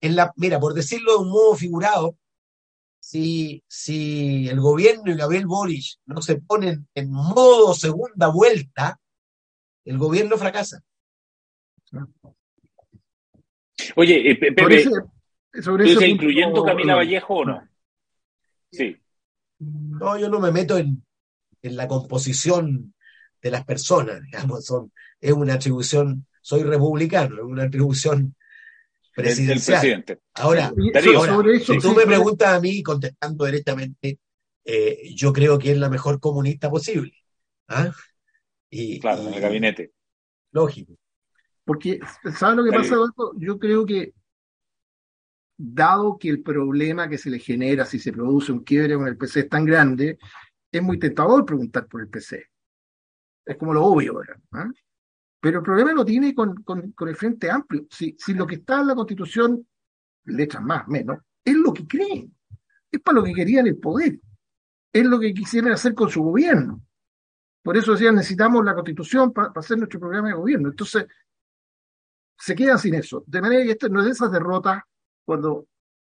En 0.00 0.16
la, 0.16 0.32
mira, 0.36 0.58
por 0.58 0.72
decirlo 0.72 1.12
de 1.12 1.18
un 1.18 1.28
modo 1.28 1.56
figurado, 1.56 2.16
si, 2.98 3.62
si 3.68 4.48
el 4.48 4.60
gobierno 4.60 5.12
y 5.12 5.16
Gabriel 5.16 5.46
Boric 5.46 5.98
no 6.06 6.22
se 6.22 6.40
ponen 6.40 6.88
en 6.94 7.10
modo 7.10 7.74
segunda 7.74 8.28
vuelta, 8.28 8.98
el 9.84 9.98
gobierno 9.98 10.38
fracasa. 10.38 10.80
Oye, 13.96 14.30
eh, 14.30 14.36
Pepe, 14.36 14.84
sobre 15.62 16.08
incluyendo 16.08 16.64
Camila 16.64 16.96
Vallejo 16.96 17.34
o 17.34 17.44
no? 17.44 17.68
Sí. 18.70 18.96
No, 19.58 20.18
yo 20.18 20.28
no 20.28 20.38
me 20.38 20.52
meto 20.52 20.78
en, 20.78 21.02
en 21.62 21.76
la 21.76 21.88
composición 21.88 22.94
de 23.42 23.50
las 23.50 23.64
personas, 23.64 24.22
digamos, 24.22 24.64
son, 24.64 24.92
es 25.20 25.32
una 25.32 25.54
atribución 25.54 26.26
soy 26.48 26.62
republicano, 26.62 27.36
es 27.36 27.42
una 27.42 27.64
atribución 27.64 28.34
presidencial. 29.14 30.04
Ahora, 30.32 30.72
si 31.60 31.78
tú 31.78 31.94
me 31.94 32.06
preguntas 32.06 32.48
a 32.48 32.60
mí, 32.60 32.82
contestando 32.82 33.44
directamente, 33.44 34.18
eh, 34.64 35.12
yo 35.14 35.30
creo 35.32 35.58
que 35.58 35.72
es 35.72 35.76
la 35.76 35.90
mejor 35.90 36.20
comunista 36.20 36.70
posible. 36.70 37.12
¿ah? 37.68 37.92
Y, 38.70 38.98
claro, 38.98 39.28
en 39.28 39.34
el 39.34 39.40
gabinete. 39.42 39.92
Lógico. 40.52 40.94
Porque, 41.68 42.00
¿sabes 42.34 42.56
lo 42.56 42.64
que 42.64 42.70
pasa, 42.70 42.96
Yo 43.36 43.58
creo 43.58 43.84
que, 43.84 44.14
dado 45.54 46.16
que 46.18 46.30
el 46.30 46.42
problema 46.42 47.10
que 47.10 47.18
se 47.18 47.28
le 47.28 47.38
genera 47.38 47.84
si 47.84 47.98
se 47.98 48.10
produce 48.10 48.52
un 48.52 48.64
quiebre 48.64 48.94
con 48.94 49.06
el 49.06 49.18
PC 49.18 49.40
es 49.40 49.48
tan 49.50 49.66
grande, 49.66 50.18
es 50.72 50.82
muy 50.82 50.98
tentador 50.98 51.44
preguntar 51.44 51.86
por 51.86 52.00
el 52.00 52.08
PC. 52.08 52.42
Es 53.44 53.56
como 53.58 53.74
lo 53.74 53.84
obvio, 53.84 54.14
¿verdad? 54.14 54.40
¿ah? 54.52 54.70
Pero 55.40 55.58
el 55.58 55.62
problema 55.62 55.92
lo 55.92 56.06
tiene 56.06 56.34
con, 56.34 56.64
el 57.00 57.16
Frente 57.16 57.50
Amplio. 57.50 57.86
Si, 57.90 58.16
si, 58.18 58.32
lo 58.32 58.46
que 58.46 58.54
está 58.54 58.80
en 58.80 58.86
la 58.86 58.94
Constitución, 58.94 59.68
le 60.24 60.44
echan 60.44 60.64
más, 60.64 60.88
menos, 60.88 61.18
es 61.44 61.54
lo 61.54 61.74
que 61.74 61.86
creen. 61.86 62.34
Es 62.90 63.00
para 63.02 63.16
lo 63.16 63.24
que 63.24 63.34
querían 63.34 63.66
el 63.66 63.76
poder. 63.76 64.18
Es 64.90 65.04
lo 65.04 65.20
que 65.20 65.34
quisieran 65.34 65.72
hacer 65.72 65.92
con 65.92 66.08
su 66.08 66.22
gobierno. 66.22 66.80
Por 67.62 67.76
eso 67.76 67.92
decían, 67.92 68.14
necesitamos 68.14 68.64
la 68.64 68.74
Constitución 68.74 69.34
para 69.34 69.52
hacer 69.54 69.76
nuestro 69.76 70.00
programa 70.00 70.28
de 70.28 70.34
gobierno. 70.34 70.70
Entonces, 70.70 71.06
se 72.38 72.54
quedan 72.54 72.78
sin 72.78 72.94
eso. 72.94 73.24
De 73.26 73.40
manera 73.40 73.64
que 73.64 73.72
esto 73.72 73.88
no 73.88 74.00
es 74.00 74.06
de 74.06 74.12
esas 74.12 74.30
derrotas 74.30 74.82
cuando 75.24 75.66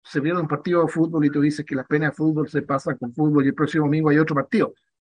se 0.03 0.21
pierde 0.21 0.41
un 0.41 0.47
partido 0.47 0.81
de 0.81 0.87
fútbol 0.87 1.25
y 1.25 1.29
tú 1.29 1.41
dices 1.41 1.65
que 1.65 1.75
las 1.75 1.87
penas 1.87 2.11
de 2.11 2.15
fútbol 2.15 2.49
se 2.49 2.61
pasan 2.61 2.97
con 2.97 3.13
fútbol 3.13 3.45
y 3.45 3.49
el 3.49 3.55
próximo 3.55 3.85
domingo 3.85 4.09
hay 4.09 4.17
otro 4.17 4.35
partido. 4.35 4.73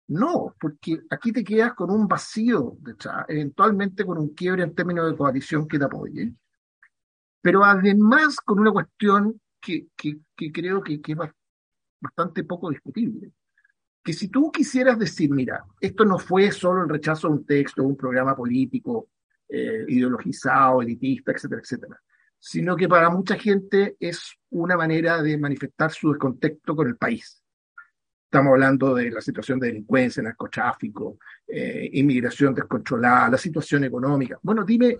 No, 0.08 0.54
porque 0.60 1.00
aquí 1.10 1.32
te 1.32 1.42
quedas 1.42 1.74
con 1.74 1.90
un 1.90 2.06
vacío, 2.06 2.76
eventualmente 3.28 4.04
con 4.04 4.18
un 4.18 4.34
quiebre 4.34 4.62
en 4.62 4.74
términos 4.74 5.10
de 5.10 5.16
coalición 5.16 5.66
que 5.66 5.78
te 5.78 5.84
apoye, 5.84 6.32
pero 7.40 7.64
además 7.64 8.36
con 8.36 8.60
una 8.60 8.70
cuestión 8.70 9.40
que, 9.60 9.88
que, 9.96 10.20
creo 10.52 10.80
que, 10.82 11.00
que, 11.00 11.12
es 11.12 11.18
bastante 12.00 12.44
poco 12.44 12.70
discutible. 12.70 13.32
Que 14.02 14.12
si 14.12 14.28
tú 14.28 14.52
quisieras 14.52 14.96
decir, 14.96 15.30
mira, 15.30 15.64
esto 15.80 16.04
no 16.04 16.18
fue 16.18 16.52
solo 16.52 16.82
el 16.82 16.88
rechazo 16.88 17.26
a 17.26 17.30
un 17.30 17.44
texto, 17.44 17.82
un 17.82 17.96
programa 17.96 18.36
político 18.36 19.08
eh, 19.48 19.84
ideologizado, 19.88 20.82
elitista, 20.82 21.32
etcétera, 21.32 21.60
etcétera, 21.62 22.00
sino 22.38 22.76
que 22.76 22.88
para 22.88 23.10
mucha 23.10 23.36
gente 23.36 23.96
es 24.00 24.36
una 24.50 24.76
manera 24.76 25.22
de 25.22 25.38
manifestar 25.38 25.90
su 25.92 26.10
descontento 26.10 26.74
con 26.74 26.88
el 26.88 26.96
país. 26.96 27.42
Estamos 28.24 28.52
hablando 28.52 28.94
de 28.94 29.10
la 29.10 29.20
situación 29.20 29.60
de 29.60 29.68
delincuencia, 29.68 30.22
narcotráfico, 30.22 31.18
eh, 31.46 31.88
inmigración 31.92 32.54
descontrolada, 32.54 33.30
la 33.30 33.38
situación 33.38 33.84
económica. 33.84 34.38
Bueno, 34.42 34.64
dime, 34.64 34.98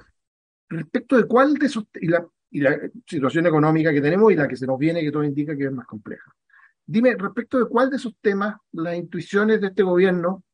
respecto 0.69 1.17
de 1.17 1.25
cuál 1.25 1.55
de 1.55 1.67
esos, 1.67 1.85
y 1.95 2.07
la, 2.07 2.26
y 2.50 2.61
la 2.61 2.79
situación 3.07 3.47
económica 3.47 3.93
que 3.93 4.00
tenemos 4.00 4.33
y 4.33 4.37
la 4.37 4.49
que 4.49 4.57
se 4.57 4.67
nos 4.67 4.79
viene, 4.79 5.03
que 5.03 5.11
todo 5.11 5.25
indica 5.25 5.57
que 5.57 5.65
es 5.65 5.73
más 5.73 5.87
compleja. 5.87 6.33
Dime, 6.87 7.17
respecto 7.17 7.59
de 7.59 7.67
cuál 7.67 7.91
de 7.91 7.97
esos 7.97 8.15
temas 8.21 8.57
las 8.73 8.95
intuiciones 8.95 9.61
de 9.61 9.67
este 9.67 9.83
gobierno, 9.83 10.45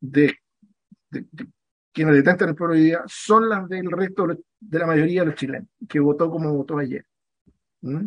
de, 0.00 0.36
quienes 1.92 2.14
detentan 2.14 2.56
el 2.58 2.82
día, 2.82 3.02
son 3.06 3.48
las 3.48 3.68
del 3.68 3.90
resto 3.90 4.26
de 4.60 4.78
la 4.78 4.86
mayoría 4.86 5.22
de 5.22 5.26
los 5.26 5.34
chilenos, 5.34 5.68
que 5.88 6.00
votó 6.00 6.30
como 6.30 6.54
votó 6.54 6.78
ayer. 6.78 7.04
¿Mm? 7.82 8.06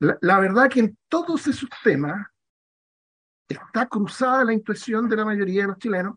La, 0.00 0.18
la, 0.20 0.38
verdad 0.38 0.68
que 0.68 0.80
en 0.80 0.98
todos 1.08 1.46
esos 1.46 1.68
temas 1.82 2.26
está 3.48 3.86
cruzada 3.86 4.44
la 4.44 4.52
intuición 4.52 5.08
de 5.08 5.16
la 5.16 5.24
mayoría 5.24 5.62
de 5.62 5.68
los 5.68 5.78
chilenos 5.78 6.16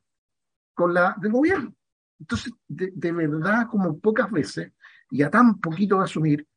con 0.73 0.93
la 0.93 1.15
del 1.19 1.31
gobierno. 1.31 1.73
Entonces, 2.19 2.53
de, 2.67 2.91
de 2.93 3.11
verdad, 3.11 3.67
como 3.67 3.97
pocas 3.99 4.29
veces, 4.29 4.73
y 5.09 5.23
a 5.23 5.29
tan 5.29 5.59
poquito 5.59 5.97
de 5.97 6.03
asumir, 6.03 6.47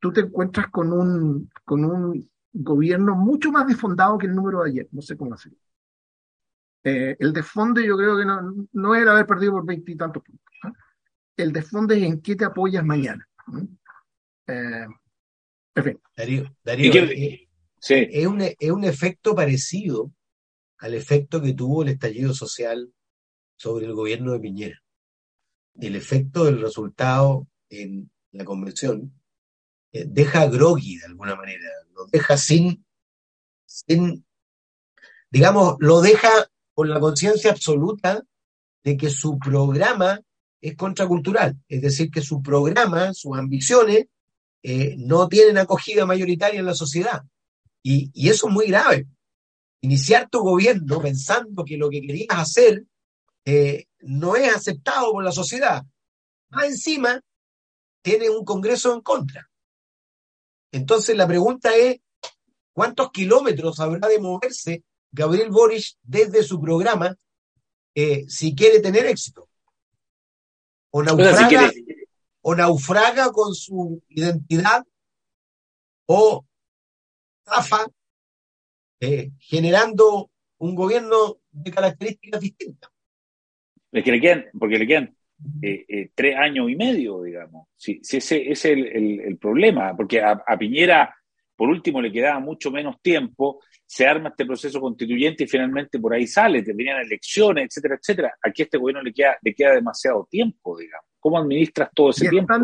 tú 0.00 0.12
te 0.12 0.20
encuentras 0.20 0.68
con 0.68 0.92
un, 0.92 1.50
con 1.64 1.84
un 1.84 2.30
gobierno 2.52 3.14
mucho 3.14 3.50
más 3.52 3.66
desfondado 3.66 4.18
que 4.18 4.26
el 4.26 4.34
número 4.34 4.62
de 4.62 4.70
ayer. 4.70 4.88
No 4.92 5.00
sé 5.00 5.16
cómo 5.16 5.34
hacerlo. 5.34 5.58
Eh, 6.84 7.16
el 7.18 7.32
desfonde 7.32 7.86
yo 7.86 7.96
creo 7.96 8.16
que 8.16 8.24
no, 8.24 8.66
no 8.72 8.94
es 8.94 9.02
el 9.02 9.08
haber 9.08 9.26
perdido 9.26 9.52
por 9.52 9.66
veintitantos 9.66 10.22
puntos. 10.22 10.42
El 11.36 11.52
desfonde 11.52 11.96
es 11.96 12.02
en 12.02 12.20
qué 12.20 12.36
te 12.36 12.44
apoyas 12.44 12.84
mañana. 12.84 13.26
Eh, 14.46 14.86
en 15.74 15.84
fin. 15.84 16.00
Darío, 16.16 16.56
Darío 16.62 16.92
eh, 17.04 17.48
es, 17.88 18.26
un, 18.26 18.42
es 18.42 18.70
un 18.70 18.84
efecto 18.84 19.34
parecido 19.34 20.12
al 20.78 20.94
efecto 20.94 21.40
que 21.40 21.54
tuvo 21.54 21.82
el 21.82 21.90
estallido 21.90 22.34
social 22.34 22.92
sobre 23.56 23.86
el 23.86 23.94
gobierno 23.94 24.32
de 24.32 24.40
Piñera. 24.40 24.82
El 25.80 25.96
efecto 25.96 26.44
del 26.44 26.60
resultado 26.60 27.46
en 27.70 28.10
la 28.32 28.44
convención 28.44 29.12
eh, 29.92 30.04
deja 30.06 30.46
groggy 30.46 30.98
de 30.98 31.06
alguna 31.06 31.36
manera, 31.36 31.64
lo 31.94 32.06
deja 32.06 32.36
sin, 32.36 32.84
sin, 33.64 34.26
digamos, 35.30 35.76
lo 35.78 36.00
deja 36.00 36.28
con 36.74 36.88
la 36.88 37.00
conciencia 37.00 37.50
absoluta 37.50 38.22
de 38.84 38.96
que 38.96 39.10
su 39.10 39.38
programa 39.38 40.20
es 40.60 40.76
contracultural, 40.76 41.56
es 41.68 41.82
decir, 41.82 42.10
que 42.10 42.22
su 42.22 42.42
programa, 42.42 43.12
sus 43.14 43.36
ambiciones, 43.36 44.06
eh, 44.62 44.94
no 44.96 45.28
tienen 45.28 45.58
acogida 45.58 46.06
mayoritaria 46.06 46.60
en 46.60 46.66
la 46.66 46.74
sociedad. 46.74 47.22
Y, 47.82 48.10
y, 48.14 48.28
eso 48.28 48.46
es 48.46 48.54
muy 48.54 48.68
grave. 48.68 49.08
Iniciar 49.80 50.28
tu 50.30 50.40
gobierno 50.40 51.00
pensando 51.00 51.64
que 51.64 51.76
lo 51.76 51.90
que 51.90 52.00
querías 52.00 52.28
hacer 52.30 52.84
eh, 53.44 53.86
no 54.00 54.36
es 54.36 54.54
aceptado 54.54 55.10
por 55.12 55.24
la 55.24 55.32
sociedad. 55.32 55.84
Más 56.50 56.66
encima, 56.66 57.20
tiene 58.02 58.30
un 58.30 58.44
Congreso 58.44 58.94
en 58.94 59.00
contra. 59.00 59.50
Entonces 60.70 61.16
la 61.16 61.26
pregunta 61.26 61.74
es, 61.76 62.00
¿cuántos 62.72 63.10
kilómetros 63.10 63.80
habrá 63.80 64.08
de 64.08 64.20
moverse 64.20 64.84
Gabriel 65.12 65.50
Boric 65.50 65.96
desde 66.02 66.42
su 66.42 66.60
programa 66.60 67.14
eh, 67.94 68.24
si 68.28 68.54
quiere 68.54 68.80
tener 68.80 69.06
éxito? 69.06 69.48
O 70.90 71.02
naufraga, 71.02 71.70
o 72.42 72.54
naufraga 72.54 73.30
con 73.30 73.54
su 73.54 74.02
identidad 74.08 74.84
o 76.06 76.44
zafa 77.44 77.86
eh, 79.00 79.30
generando 79.38 80.30
un 80.58 80.74
gobierno 80.74 81.38
de 81.50 81.70
características 81.70 82.40
distintas. 82.40 82.90
porque 83.90 84.12
le 84.12 84.20
quedan, 84.20 84.44
porque 84.58 84.78
le 84.78 84.86
quedan 84.86 85.16
eh, 85.60 85.84
eh, 85.88 86.10
tres 86.14 86.36
años 86.36 86.70
y 86.70 86.76
medio, 86.76 87.22
digamos. 87.22 87.68
Si, 87.76 88.00
ese, 88.00 88.50
es 88.50 88.64
el, 88.64 89.38
problema, 89.40 89.96
porque 89.96 90.22
a, 90.22 90.40
Piñera, 90.58 91.14
por 91.56 91.68
último, 91.68 92.00
le 92.00 92.12
quedaba 92.12 92.38
mucho 92.38 92.70
menos 92.70 93.00
tiempo, 93.02 93.60
se 93.92 94.06
arma 94.06 94.30
este 94.30 94.46
proceso 94.46 94.80
constituyente 94.80 95.44
y 95.44 95.46
finalmente 95.46 95.98
por 95.98 96.14
ahí 96.14 96.26
sale, 96.26 96.62
te 96.62 96.72
venían 96.72 97.02
elecciones, 97.02 97.66
etcétera, 97.66 97.96
etcétera. 98.00 98.34
Aquí 98.42 98.62
a 98.62 98.64
este 98.64 98.78
gobierno 98.78 99.02
le 99.02 99.12
queda, 99.12 99.36
le 99.42 99.54
queda 99.54 99.74
demasiado 99.74 100.26
tiempo, 100.30 100.78
digamos. 100.78 101.10
¿Cómo 101.20 101.36
administras 101.36 101.90
todo 101.94 102.08
ese 102.08 102.30
tiempo? 102.30 102.54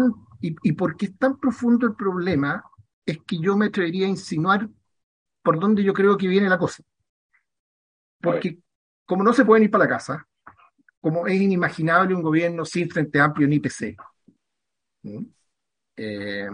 y, 0.41 0.57
y 0.63 0.73
porque 0.73 1.05
es 1.05 1.19
tan 1.19 1.39
profundo 1.39 1.87
el 1.87 1.95
problema, 1.95 2.65
es 3.05 3.19
que 3.27 3.39
yo 3.41 3.59
me 3.59 3.67
atrevería 3.67 4.07
a 4.07 4.09
insinuar 4.09 4.71
por 5.43 5.61
dónde 5.61 5.85
yo 5.85 5.93
creo 5.93 6.17
que 6.17 6.27
viene 6.27 6.49
la 6.49 6.57
cosa. 6.57 6.83
Porque 8.23 8.61
como 9.05 9.23
no 9.23 9.35
se 9.35 9.45
pueden 9.45 9.65
ir 9.65 9.71
para 9.71 9.85
la 9.85 9.91
casa, 9.91 10.27
como 10.99 11.27
es 11.27 11.39
inimaginable 11.39 12.15
un 12.15 12.23
gobierno 12.23 12.65
sin 12.65 12.89
Frente 12.89 13.21
Amplio 13.21 13.47
ni 13.47 13.61
PC. 13.61 13.95
Eh, 15.95 16.49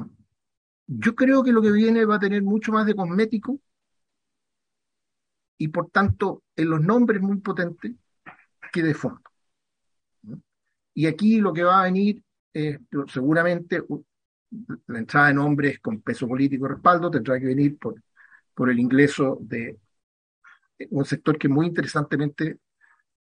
yo 0.89 1.15
creo 1.15 1.45
que 1.45 1.53
lo 1.53 1.63
que 1.63 1.71
viene 1.71 2.05
va 2.05 2.17
a 2.17 2.19
tener 2.19 2.43
mucho 2.43 2.73
más 2.73 2.87
de 2.87 2.97
cosmético 2.97 3.61
y 5.59 5.69
por 5.69 5.91
tanto 5.91 6.43
en 6.57 6.71
los 6.71 6.81
nombres 6.81 7.21
muy 7.21 7.39
potentes 7.39 7.93
que 8.73 8.83
de 8.83 8.95
fondo. 8.95 9.21
Y 10.95 11.07
aquí 11.07 11.41
lo 11.41 11.53
que 11.53 11.65
va 11.65 11.81
a 11.81 11.85
venir 11.85 12.23
es 12.53 12.79
seguramente 13.09 13.83
la 14.87 14.99
entrada 14.99 15.29
de 15.29 15.35
nombres 15.35 15.81
con 15.81 16.01
peso 16.01 16.29
político 16.29 16.67
y 16.67 16.69
respaldo 16.69 17.11
tendrá 17.11 17.39
que 17.39 17.47
venir 17.47 17.77
por, 17.79 18.01
por 18.55 18.71
el 18.71 18.79
ingreso 18.79 19.39
de 19.41 19.79
un 20.91 21.05
sector 21.05 21.39
que 21.39 21.49
muy 21.49 21.67
interesantemente 21.67 22.59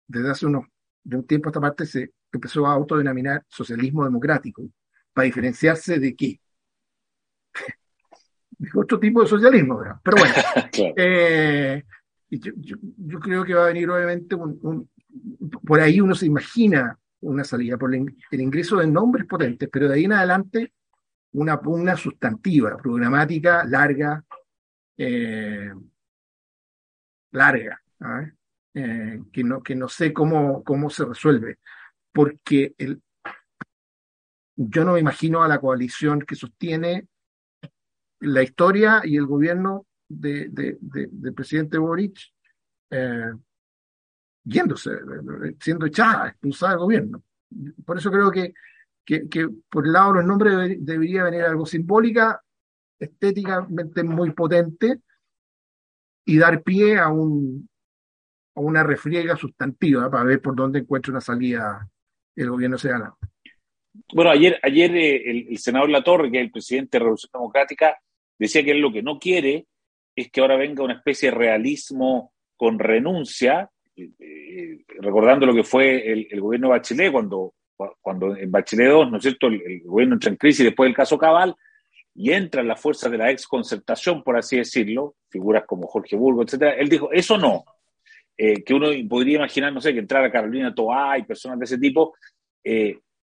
desde 0.08 0.30
hace 0.30 0.46
unos 0.46 0.66
de 1.04 1.18
un 1.18 1.26
tiempo 1.26 1.48
a 1.48 1.52
esta 1.52 1.62
parte 1.62 1.86
se 1.86 2.12
empezó 2.32 2.66
a 2.66 2.74
autodenominar 2.74 3.44
socialismo 3.48 4.04
democrático, 4.04 4.64
para 5.14 5.26
diferenciarse 5.26 6.00
de 6.00 6.16
qué. 6.16 6.40
de 8.52 8.70
otro 8.76 9.00
tipo 9.00 9.22
de 9.22 9.28
socialismo, 9.28 9.80
¿verdad? 9.80 9.96
Pero 10.04 10.18
bueno, 10.18 10.34
eh, 10.98 11.84
yo, 12.40 13.20
creo 13.20 13.44
que 13.44 13.54
va 13.54 13.66
a 13.66 13.68
venir 13.68 13.90
obviamente 13.90 14.36
un, 14.36 14.90
por 15.66 15.80
ahí 15.80 16.00
uno 16.00 16.16
se 16.16 16.26
imagina 16.26 16.98
una 17.22 17.44
salida 17.44 17.78
por 17.78 17.94
el, 17.94 18.16
ingreso 18.32 18.78
de 18.78 18.88
nombres 18.88 19.26
potentes, 19.26 19.70
pero 19.72 19.88
de 19.88 19.96
ahí 19.96 20.06
en 20.06 20.14
adelante 20.14 20.74
una 21.34 21.60
pugna 21.60 21.96
sustantiva, 21.96 22.78
programática, 22.78 23.64
larga, 23.66 24.24
eh, 24.98 25.72
larga. 27.32 27.82
¿sabes? 28.00 28.34
Eh, 28.74 29.22
que, 29.32 29.44
no, 29.44 29.62
que 29.62 29.76
no 29.76 29.90
sé 29.90 30.14
cómo, 30.14 30.64
cómo 30.64 30.90
se 30.90 31.06
resuelve, 31.06 31.60
porque 32.14 32.74
el, 32.78 33.02
yo 34.56 34.86
no 34.86 34.94
me 34.94 35.00
imagino 35.00 35.44
a 35.44 35.48
la 35.48 35.60
coalición 35.60 36.22
que 36.22 36.36
sostiene 36.36 37.08
la 38.20 38.44
historia 38.44 39.02
y 39.04 39.18
el 39.18 39.26
gobierno 39.26 39.86
de, 40.20 40.78
del 40.82 41.34
presidente 41.34 41.78
Boric 41.78 42.20
eh, 42.90 43.32
yéndose, 44.44 44.92
siendo 45.60 45.86
echada, 45.86 46.30
expulsada 46.30 46.74
del 46.74 46.80
gobierno. 46.80 47.24
Por 47.86 47.98
eso 47.98 48.12
creo 48.12 48.32
que, 48.32 48.54
que, 49.06 49.50
por 49.70 49.86
el 49.86 49.94
lado 49.94 50.14
de 50.14 50.20
los 50.20 50.28
nombres 50.28 50.78
debería 50.80 51.24
venir 51.24 51.44
algo 51.44 51.66
simbólica, 51.66 52.42
estéticamente 53.00 54.04
muy 54.04 54.32
potente 54.32 55.00
y 56.26 56.38
dar 56.38 56.62
pie 56.64 56.98
a 56.98 57.10
un, 57.10 57.68
o 58.54 58.62
una 58.62 58.84
refriega 58.84 59.36
sustantiva 59.36 60.10
para 60.10 60.24
ver 60.24 60.42
por 60.42 60.56
dónde 60.56 60.80
encuentra 60.80 61.12
una 61.12 61.22
salida 61.22 61.88
el 62.36 62.50
gobierno 62.50 62.78
ciudadano. 62.78 63.18
Bueno, 64.14 64.32
ayer, 64.32 64.60
ayer 64.64 64.96
eh, 64.96 65.48
el, 65.50 65.58
senador 65.58 65.90
Latorre, 65.90 66.32
que 66.32 66.38
es 66.40 66.46
el 66.46 66.52
presidente 66.52 66.98
de 66.98 67.00
Revolución 67.00 67.32
Democrática, 67.34 68.00
decía 68.40 68.64
que 68.64 68.72
él 68.72 68.80
lo 68.80 68.92
que 68.92 69.04
no 69.04 69.20
quiere 69.20 69.68
es 70.16 70.32
que 70.32 70.42
ahora 70.42 70.58
venga 70.58 70.84
una 70.84 70.96
especie 70.96 71.30
de 71.30 71.38
realismo 71.38 72.34
con 72.56 72.80
renuncia, 72.80 73.70
eh, 73.96 74.10
eh, 74.20 74.78
recordando 75.00 75.46
lo 75.46 75.54
que 75.54 75.64
fue 75.64 76.12
el, 76.12 76.40
gobierno 76.40 76.68
de 76.68 76.72
Bachelet, 76.72 77.12
cuando, 77.12 77.54
cuando 78.02 78.36
en 78.36 78.52
Bachelet 78.52 78.90
2, 78.90 79.12
¿no 79.12 79.18
es 79.18 79.24
cierto?, 79.24 79.48
el, 79.48 79.82
gobierno 79.84 80.16
entra 80.16 80.30
en 80.30 80.38
crisis 80.38 80.66
después 80.66 80.88
del 80.88 80.96
caso 80.96 81.18
Cabal, 81.18 81.56
y 82.14 82.32
entran 82.32 82.68
las 82.68 82.80
fuerzas 82.80 83.10
de 83.10 83.18
la 83.18 83.32
ex 83.32 83.48
concertación, 83.48 84.22
por 84.22 84.38
así 84.38 84.58
decirlo, 84.58 85.16
figuras 85.30 85.64
como 85.66 85.88
Jorge 85.88 86.16
Burgo, 86.16 86.44
etcétera, 86.44 86.74
él 86.74 86.90
dijo, 86.90 87.12
eso 87.12 87.38
no, 87.38 87.64
eh, 88.38 88.64
que 88.64 88.74
uno 88.74 88.88
podría 89.08 89.38
imaginar, 89.38 89.72
no 89.72 89.80
sé, 89.80 89.94
que 89.94 90.00
entrara 90.00 90.32
Carolina 90.32 90.74
Toá 90.74 91.18
y 91.18 91.24
personas 91.24 91.60
de 91.60 91.66
ese 91.66 91.78
tipo. 91.78 92.16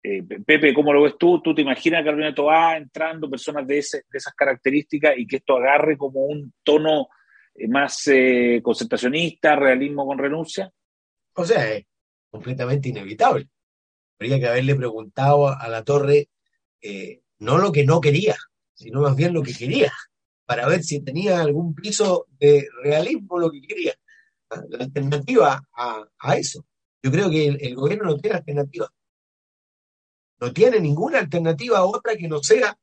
Eh, 0.04 0.24
Pepe, 0.46 0.74
¿cómo 0.74 0.92
lo 0.94 1.04
ves 1.04 1.18
tú? 1.18 1.42
¿Tú 1.42 1.56
te 1.56 1.62
imaginas 1.62 2.02
a 2.02 2.04
Carolina 2.04 2.36
Toá 2.36 2.78
entrando, 2.78 3.30
personas 3.30 3.66
de, 3.66 3.78
esas 3.78 4.34
características 4.36 5.14
y 5.18 5.26
que 5.26 5.38
esto 5.38 5.58
agarre 5.58 5.98
como 5.98 6.26
un 6.26 6.54
tono 6.64 7.08
más 7.70 8.10
concentracionista, 8.62 9.56
realismo 9.56 10.06
con 10.06 10.18
renuncia? 10.18 10.70
O 11.36 11.46
sea, 11.46 11.72
es 11.72 11.86
completamente 12.30 12.90
inevitable. 12.90 13.48
Habría 14.20 14.40
que 14.40 14.48
haberle 14.48 14.76
preguntado 14.76 15.48
a 15.48 15.68
la 15.68 15.84
torre 15.84 16.28
no 17.40 17.58
lo 17.58 17.72
que 17.72 17.86
no 17.86 18.02
quería, 18.02 18.36
sino 18.74 19.02
más 19.02 19.16
bien 19.16 19.34
lo 19.34 19.44
que 19.44 19.54
quería, 19.54 19.92
para 20.46 20.68
ver 20.68 20.84
si 20.84 21.02
tenía 21.02 21.42
algún 21.42 21.76
piso 21.76 22.28
de 22.40 22.68
realismo 22.84 23.40
lo 23.40 23.52
que 23.52 23.62
quería. 23.62 23.94
La 24.70 24.84
alternativa 24.86 25.62
a, 25.74 26.38
eso. 26.38 26.66
Yo 27.02 27.12
creo 27.12 27.30
que 27.30 27.48
el, 27.48 27.76
gobierno 27.76 28.06
no 28.06 28.18
tiene 28.18 28.38
alternativa. 28.38 28.90
No 30.40 30.52
tiene 30.52 30.80
ninguna 30.80 31.20
alternativa 31.20 31.86
otra 31.86 32.16
que 32.16 32.28
no 32.28 32.42
sea 32.42 32.78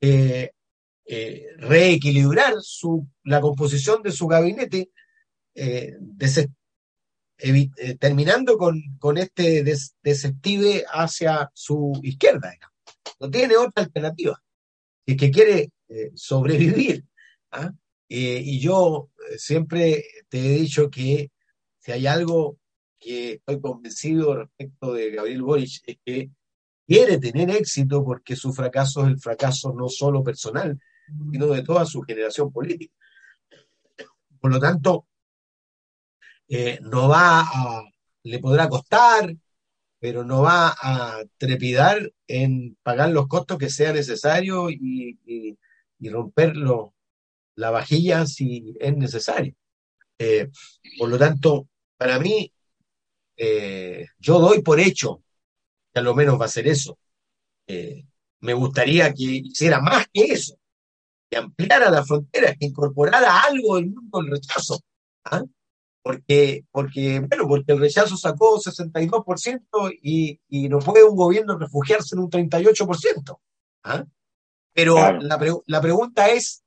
eh, 0.00 0.50
eh, 1.04 1.46
reequilibrar 1.58 2.54
su, 2.60 3.06
la 3.24 3.40
composición 3.40 4.02
de 4.02 4.12
su 4.12 4.26
gabinete, 4.26 4.90
eh, 5.54 5.96
terminando 7.98 8.56
con, 8.56 8.80
con 8.98 9.18
este 9.18 9.62
des, 9.62 9.94
hacia 10.92 11.50
su 11.54 11.92
izquierda. 12.02 12.54
No 13.18 13.30
tiene 13.30 13.56
otra 13.56 13.84
alternativa. 13.84 14.42
Es 15.06 15.16
que 15.16 15.30
quiere 15.30 15.70
sobrevivir. 16.14 17.04
¿ah? 17.50 17.72
Y 18.08 18.60
yo 18.60 19.10
siempre 19.36 20.04
te 20.28 20.38
he 20.38 20.58
dicho 20.60 20.90
que 20.90 21.30
si 21.78 21.92
hay 21.92 22.06
algo 22.06 22.58
que 22.98 23.32
estoy 23.32 23.60
convencido 23.60 24.36
respecto 24.36 24.92
de 24.92 25.10
Gabriel 25.10 25.42
Boric 25.42 25.82
es 25.86 25.96
que 26.04 26.30
quiere 26.90 27.18
tener 27.18 27.48
éxito 27.50 28.04
porque 28.04 28.34
su 28.34 28.52
fracaso 28.52 29.02
es 29.02 29.12
el 29.12 29.20
fracaso 29.20 29.72
no 29.72 29.88
solo 29.88 30.24
personal, 30.24 30.76
sino 31.30 31.46
de 31.46 31.62
toda 31.62 31.86
su 31.86 32.02
generación 32.02 32.50
política. 32.50 32.92
Por 34.40 34.50
lo 34.52 34.58
tanto, 34.58 35.06
no 36.80 37.08
va 37.08 37.42
a, 37.42 37.84
le 38.24 38.40
podrá 38.40 38.68
costar, 38.68 39.36
pero 40.00 40.24
no 40.24 40.42
va 40.42 40.74
a 40.82 41.22
trepidar 41.38 42.12
en 42.26 42.76
pagar 42.82 43.10
los 43.10 43.28
costos 43.28 43.56
que 43.56 43.70
sea 43.70 43.92
necesario 43.92 44.68
y, 44.68 45.16
y, 45.24 46.08
romper 46.08 46.54
la 47.54 47.70
vajilla 47.70 48.26
si 48.26 48.74
es 48.80 48.96
necesario. 48.96 49.54
Eh, 50.18 50.50
por 50.98 51.08
lo 51.08 51.18
tanto, 51.18 51.68
para 51.96 52.18
mí, 52.18 52.52
eh, 53.36 54.08
yo 54.18 54.40
doy 54.40 54.62
por 54.62 54.80
hecho 54.80 55.22
lo 56.02 56.14
menos 56.14 56.40
va 56.40 56.46
a 56.46 56.48
ser 56.48 56.68
eso. 56.68 56.98
Eh, 57.66 58.04
me 58.40 58.54
gustaría 58.54 59.12
que 59.12 59.24
hiciera 59.24 59.80
más 59.80 60.06
que 60.12 60.24
eso, 60.24 60.56
que 61.30 61.36
ampliara 61.38 61.90
la 61.90 62.04
frontera, 62.04 62.54
que 62.54 62.66
incorporara 62.66 63.42
algo 63.42 63.76
del 63.76 63.90
mundo 63.90 64.20
del 64.20 64.32
rechazo. 64.32 64.80
¿ah? 65.24 65.44
porque, 66.02 66.64
porque, 66.70 67.20
bueno, 67.20 67.46
porque 67.46 67.72
el 67.72 67.78
rechazo 67.78 68.16
sacó 68.16 68.58
62% 68.58 69.98
y, 70.02 70.40
y 70.48 70.68
no 70.68 70.78
puede 70.78 71.04
un 71.04 71.16
gobierno 71.16 71.58
refugiarse 71.58 72.14
en 72.14 72.22
un 72.22 72.30
38%. 72.30 73.38
¿ah? 73.84 74.04
Pero 74.72 74.96
la, 75.20 75.38
la 75.66 75.80
pregunta 75.80 76.28
es 76.28 76.62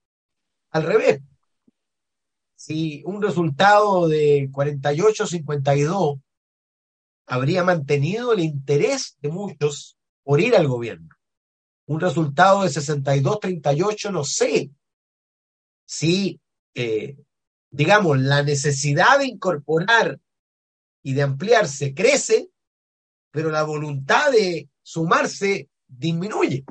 al 0.72 0.84
revés. 0.84 1.22
Si 2.56 3.02
un 3.06 3.22
resultado 3.22 4.08
de 4.08 4.50
48-52 4.52 6.22
habría 7.34 7.63
mantenido 7.63 8.34
el 8.34 8.41
interés 8.41 9.17
de 9.22 9.30
muchos 9.30 9.98
por 10.24 10.39
ir 10.39 10.56
al 10.56 10.67
gobierno. 10.67 11.10
Un 11.86 12.00
resultado 12.00 12.63
de 12.63 12.69
62-38, 12.69 14.12
no 14.12 14.24
sé 14.24 14.72
si 15.86 16.39
eh, 16.76 17.17
digamos, 17.74 18.19
la 18.19 18.43
necesidad 18.43 19.17
de 19.17 19.26
incorporar 19.26 20.19
y 21.02 21.13
de 21.13 21.24
ampliarse 21.24 21.96
crece, 21.96 22.50
pero 23.32 23.50
la 23.50 23.63
voluntad 23.63 24.32
de 24.32 24.69
sumarse 24.84 25.69
disminuye. 25.88 26.63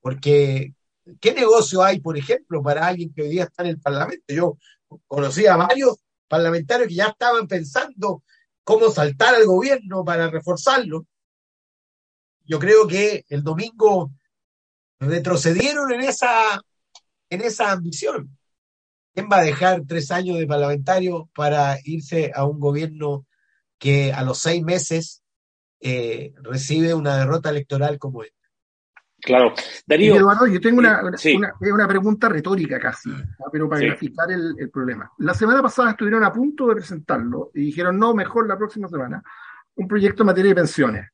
Porque, 0.00 0.72
¿qué 1.20 1.34
negocio 1.34 1.82
hay, 1.82 1.98
por 1.98 2.16
ejemplo, 2.16 2.62
para 2.62 2.86
alguien 2.86 3.12
que 3.12 3.22
hoy 3.22 3.30
día 3.30 3.44
está 3.44 3.64
en 3.64 3.70
el 3.70 3.80
Parlamento? 3.80 4.24
Yo 4.28 4.56
conocí 5.08 5.46
a 5.46 5.56
varios 5.56 5.98
parlamentarios 6.28 6.88
que 6.88 6.94
ya 6.94 7.06
estaban 7.06 7.48
pensando 7.48 8.22
cómo 8.64 8.90
saltar 8.90 9.34
al 9.34 9.46
gobierno 9.46 10.04
para 10.04 10.30
reforzarlo. 10.30 11.06
Yo 12.44 12.58
creo 12.58 12.86
que 12.86 13.24
el 13.28 13.42
domingo 13.42 14.10
retrocedieron 14.98 15.92
en 15.92 16.00
esa, 16.00 16.60
en 17.30 17.40
esa 17.42 17.72
ambición. 17.72 18.36
¿Quién 19.12 19.28
va 19.30 19.38
a 19.38 19.44
dejar 19.44 19.82
tres 19.86 20.10
años 20.10 20.38
de 20.38 20.46
parlamentario 20.46 21.30
para 21.34 21.78
irse 21.84 22.32
a 22.34 22.44
un 22.44 22.58
gobierno 22.58 23.26
que 23.78 24.12
a 24.12 24.22
los 24.22 24.38
seis 24.38 24.62
meses 24.62 25.22
eh, 25.80 26.34
recibe 26.42 26.94
una 26.94 27.18
derrota 27.18 27.50
electoral 27.50 27.98
como 27.98 28.24
esta? 28.24 28.43
Claro. 29.24 29.54
Darío. 29.86 30.16
Eduardo, 30.16 30.46
yo 30.46 30.60
tengo 30.60 30.78
una, 30.78 31.00
una, 31.00 31.88
pregunta 31.88 32.28
retórica 32.28 32.78
casi, 32.78 33.10
pero 33.50 33.68
para 33.68 33.86
graficar 33.86 34.30
el, 34.30 34.70
problema. 34.70 35.10
La 35.18 35.32
semana 35.32 35.62
pasada 35.62 35.90
estuvieron 35.90 36.22
a 36.24 36.32
punto 36.32 36.68
de 36.68 36.74
presentarlo 36.74 37.50
y 37.54 37.62
dijeron, 37.66 37.98
no, 37.98 38.14
mejor 38.14 38.46
la 38.46 38.58
próxima 38.58 38.86
semana, 38.86 39.22
un 39.76 39.88
proyecto 39.88 40.22
en 40.22 40.26
materia 40.26 40.50
de 40.50 40.54
pensiones. 40.54 41.10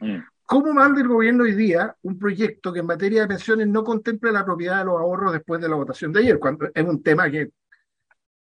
Mm. 0.00 0.18
¿Cómo 0.44 0.72
manda 0.74 1.00
el 1.00 1.08
gobierno 1.08 1.44
hoy 1.44 1.54
día 1.54 1.94
un 2.02 2.18
proyecto 2.18 2.72
que 2.72 2.80
en 2.80 2.86
materia 2.86 3.22
de 3.22 3.28
pensiones 3.28 3.68
no 3.68 3.84
contemple 3.84 4.32
la 4.32 4.44
propiedad 4.44 4.78
de 4.78 4.86
los 4.86 4.98
ahorros 4.98 5.32
después 5.32 5.60
de 5.60 5.68
la 5.68 5.76
votación 5.76 6.12
de 6.12 6.20
ayer? 6.20 6.38
Cuando 6.38 6.68
es 6.74 6.84
un 6.84 7.02
tema 7.02 7.30
que... 7.30 7.50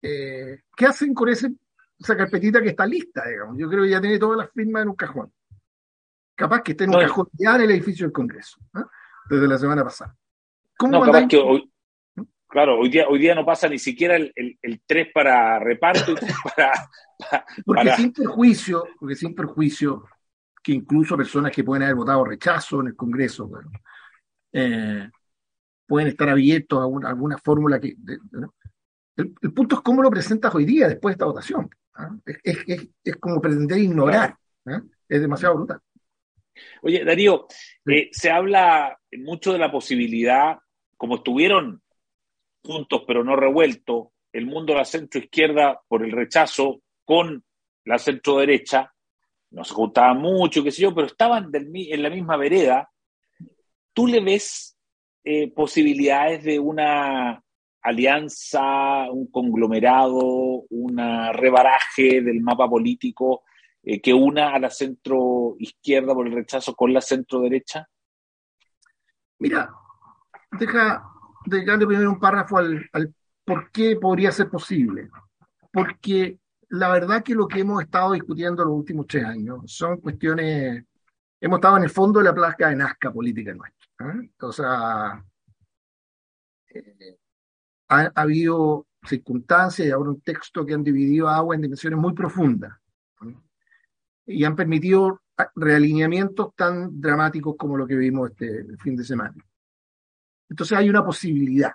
Eh, 0.02 0.62
¿Qué 0.74 0.86
hacen 0.86 1.12
con 1.12 1.28
ese, 1.28 1.52
esa 1.98 2.16
carpetita 2.16 2.62
que 2.62 2.70
está 2.70 2.86
lista, 2.86 3.28
digamos? 3.28 3.58
Yo 3.58 3.68
creo 3.68 3.84
que 3.84 3.90
ya 3.90 4.00
tiene 4.00 4.18
todas 4.18 4.38
las 4.38 4.50
firmas 4.50 4.82
en 4.82 4.88
un 4.88 4.96
cajón. 4.96 5.30
Capaz 6.40 6.62
que 6.62 6.72
esté 6.72 6.84
en 6.84 6.94
un 6.94 7.00
cajón 7.02 7.28
ya 7.34 7.54
en 7.56 7.60
el 7.60 7.70
edificio 7.72 8.06
del 8.06 8.14
Congreso, 8.14 8.56
¿eh? 8.74 8.80
desde 9.28 9.46
la 9.46 9.58
semana 9.58 9.84
pasada. 9.84 10.16
¿Cómo 10.78 10.92
no, 10.92 11.04
capaz 11.04 11.28
que 11.28 11.36
hoy. 11.36 11.70
Claro, 12.48 12.78
hoy 12.80 12.88
día, 12.88 13.06
hoy 13.10 13.18
día 13.18 13.34
no 13.34 13.44
pasa 13.44 13.68
ni 13.68 13.78
siquiera 13.78 14.16
el, 14.16 14.32
el, 14.34 14.80
3 14.86 15.08
para 15.12 15.58
reparto 15.58 16.12
y 16.12 16.14
3 16.14 16.34
para, 16.56 16.72
Porque 17.62 17.90
sin 17.92 18.14
perjuicio, 18.14 18.86
porque 18.98 19.16
sin 19.16 19.34
perjuicio, 19.34 20.06
que 20.62 20.72
incluso 20.72 21.14
personas 21.14 21.52
que 21.52 21.62
pueden 21.62 21.82
haber 21.82 21.96
votado 21.96 22.24
rechazo 22.24 22.80
en 22.80 22.86
el 22.86 22.96
Congreso 22.96 23.50
eh, 24.54 25.10
pueden 25.86 26.08
estar 26.08 26.30
abiertos 26.30 26.80
a, 26.80 27.08
alguna 27.10 27.36
fórmula 27.36 27.78
que... 27.78 27.94
el, 29.16 29.52
punto 29.52 29.76
es 29.76 29.82
cómo 29.82 30.02
lo 30.02 30.10
presentas 30.10 30.54
hoy 30.54 30.64
día 30.64 30.88
después 30.88 31.12
de 31.12 31.16
esta 31.16 31.26
votación. 31.26 31.68
¿ah? 31.96 32.16
Es, 32.24 33.16
como 33.20 33.42
pretender 33.42 33.76
ignorar. 33.76 34.38
Es 35.06 35.20
demasiado 35.20 35.56
brutal. 35.56 35.82
Oye, 36.82 37.04
Darío, 37.04 37.46
eh, 37.86 38.08
se 38.12 38.30
habla 38.30 38.98
mucho 39.18 39.52
de 39.52 39.58
la 39.58 39.70
posibilidad, 39.70 40.58
como 40.96 41.16
estuvieron 41.16 41.82
juntos 42.62 43.02
pero 43.06 43.24
no 43.24 43.36
revueltos, 43.36 44.08
el 44.32 44.46
mundo 44.46 44.72
de 44.72 44.78
la 44.78 44.84
centro 44.84 45.20
izquierda 45.20 45.80
por 45.88 46.04
el 46.04 46.12
rechazo 46.12 46.82
con 47.04 47.44
la 47.84 47.98
centro 47.98 48.38
derecha, 48.38 48.92
no 49.50 49.64
se 49.64 49.74
juntaban 49.74 50.18
mucho, 50.18 50.62
qué 50.62 50.70
sé 50.70 50.82
yo, 50.82 50.94
pero 50.94 51.06
estaban 51.08 51.50
en 51.52 52.02
la 52.02 52.10
misma 52.10 52.36
vereda. 52.36 52.88
¿Tú 53.92 54.06
le 54.06 54.20
ves 54.20 54.78
eh, 55.24 55.50
posibilidades 55.50 56.44
de 56.44 56.58
una 56.60 57.42
alianza, 57.82 59.10
un 59.10 59.28
conglomerado, 59.30 60.20
un 60.70 60.96
rebaraje 61.32 62.20
del 62.20 62.40
mapa 62.40 62.68
político 62.68 63.42
eh, 63.82 64.00
que 64.00 64.12
una 64.12 64.54
a 64.54 64.58
la 64.58 64.70
centro 64.70 65.56
izquierda 65.58 66.14
por 66.14 66.26
el 66.26 66.34
rechazo 66.34 66.74
con 66.74 66.92
la 66.92 67.00
centro 67.00 67.40
derecha? 67.40 67.88
Mira, 69.38 69.72
deja 70.58 71.02
dejarle 71.46 71.86
primero 71.86 72.10
un 72.10 72.20
párrafo 72.20 72.58
al, 72.58 72.88
por 73.44 73.70
qué 73.70 73.96
podría 73.96 74.32
ser 74.32 74.48
posible. 74.48 75.10
Porque 75.72 76.38
la 76.68 76.90
verdad 76.90 77.22
que 77.22 77.34
lo 77.34 77.48
que 77.48 77.60
hemos 77.60 77.82
estado 77.82 78.12
discutiendo 78.12 78.64
los 78.64 78.74
últimos 78.74 79.06
tres 79.06 79.24
años 79.24 79.60
son 79.66 80.00
cuestiones, 80.00 80.84
hemos 81.40 81.58
estado 81.58 81.76
en 81.78 81.84
el 81.84 81.90
fondo 81.90 82.20
de 82.20 82.26
la 82.26 82.34
placa 82.34 82.68
de 82.68 82.76
Nazca 82.76 83.12
política 83.12 83.54
nuestra. 83.54 84.14
¿eh? 84.14 84.30
O 84.40 84.52
sea, 84.52 85.24
eh, 86.74 87.18
ha, 87.88 88.12
habido 88.14 88.86
circunstancias 89.04 89.88
y 89.88 89.90
ahora 89.90 90.10
un 90.10 90.20
texto 90.20 90.64
que 90.64 90.74
han 90.74 90.84
dividido 90.84 91.28
agua 91.28 91.54
en 91.54 91.62
dimensiones 91.62 91.98
muy 91.98 92.12
profundas. 92.12 92.79
Y 94.30 94.44
han 94.44 94.56
permitido 94.56 95.22
realineamientos 95.56 96.54
tan 96.54 97.00
dramáticos 97.00 97.56
como 97.56 97.76
lo 97.76 97.86
que 97.86 97.96
vimos 97.96 98.30
este 98.30 98.76
fin 98.78 98.96
de 98.96 99.04
semana. 99.04 99.34
Entonces 100.48 100.76
hay 100.76 100.88
una 100.88 101.04
posibilidad. 101.04 101.72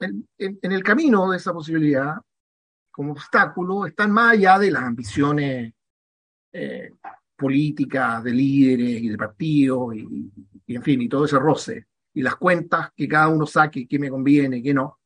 en 0.00 0.72
el 0.72 0.82
camino 0.82 1.30
de 1.30 1.36
esa 1.38 1.52
posibilidad 1.52 2.16
como 2.96 3.12
obstáculo 3.12 3.84
están 3.84 4.10
más 4.10 4.32
allá 4.32 4.58
de 4.58 4.70
las 4.70 4.82
ambiciones 4.82 5.74
eh, 6.50 6.92
políticas 7.36 8.24
de 8.24 8.32
líderes 8.32 9.02
y 9.02 9.08
de 9.10 9.18
partidos 9.18 9.94
y, 9.94 10.32
en 10.68 10.82
fin, 10.82 11.02
y 11.02 11.08
todo 11.08 11.26
ese 11.26 11.38
roce 11.38 11.88
y 12.14 12.22
las 12.22 12.36
cuentas 12.36 12.92
que 12.96 13.06
cada 13.06 13.28
uno 13.28 13.44
saque, 13.44 13.86
qué 13.86 13.98
me 13.98 14.08
conviene, 14.08 14.62
qué 14.62 14.72
no. 14.72 14.98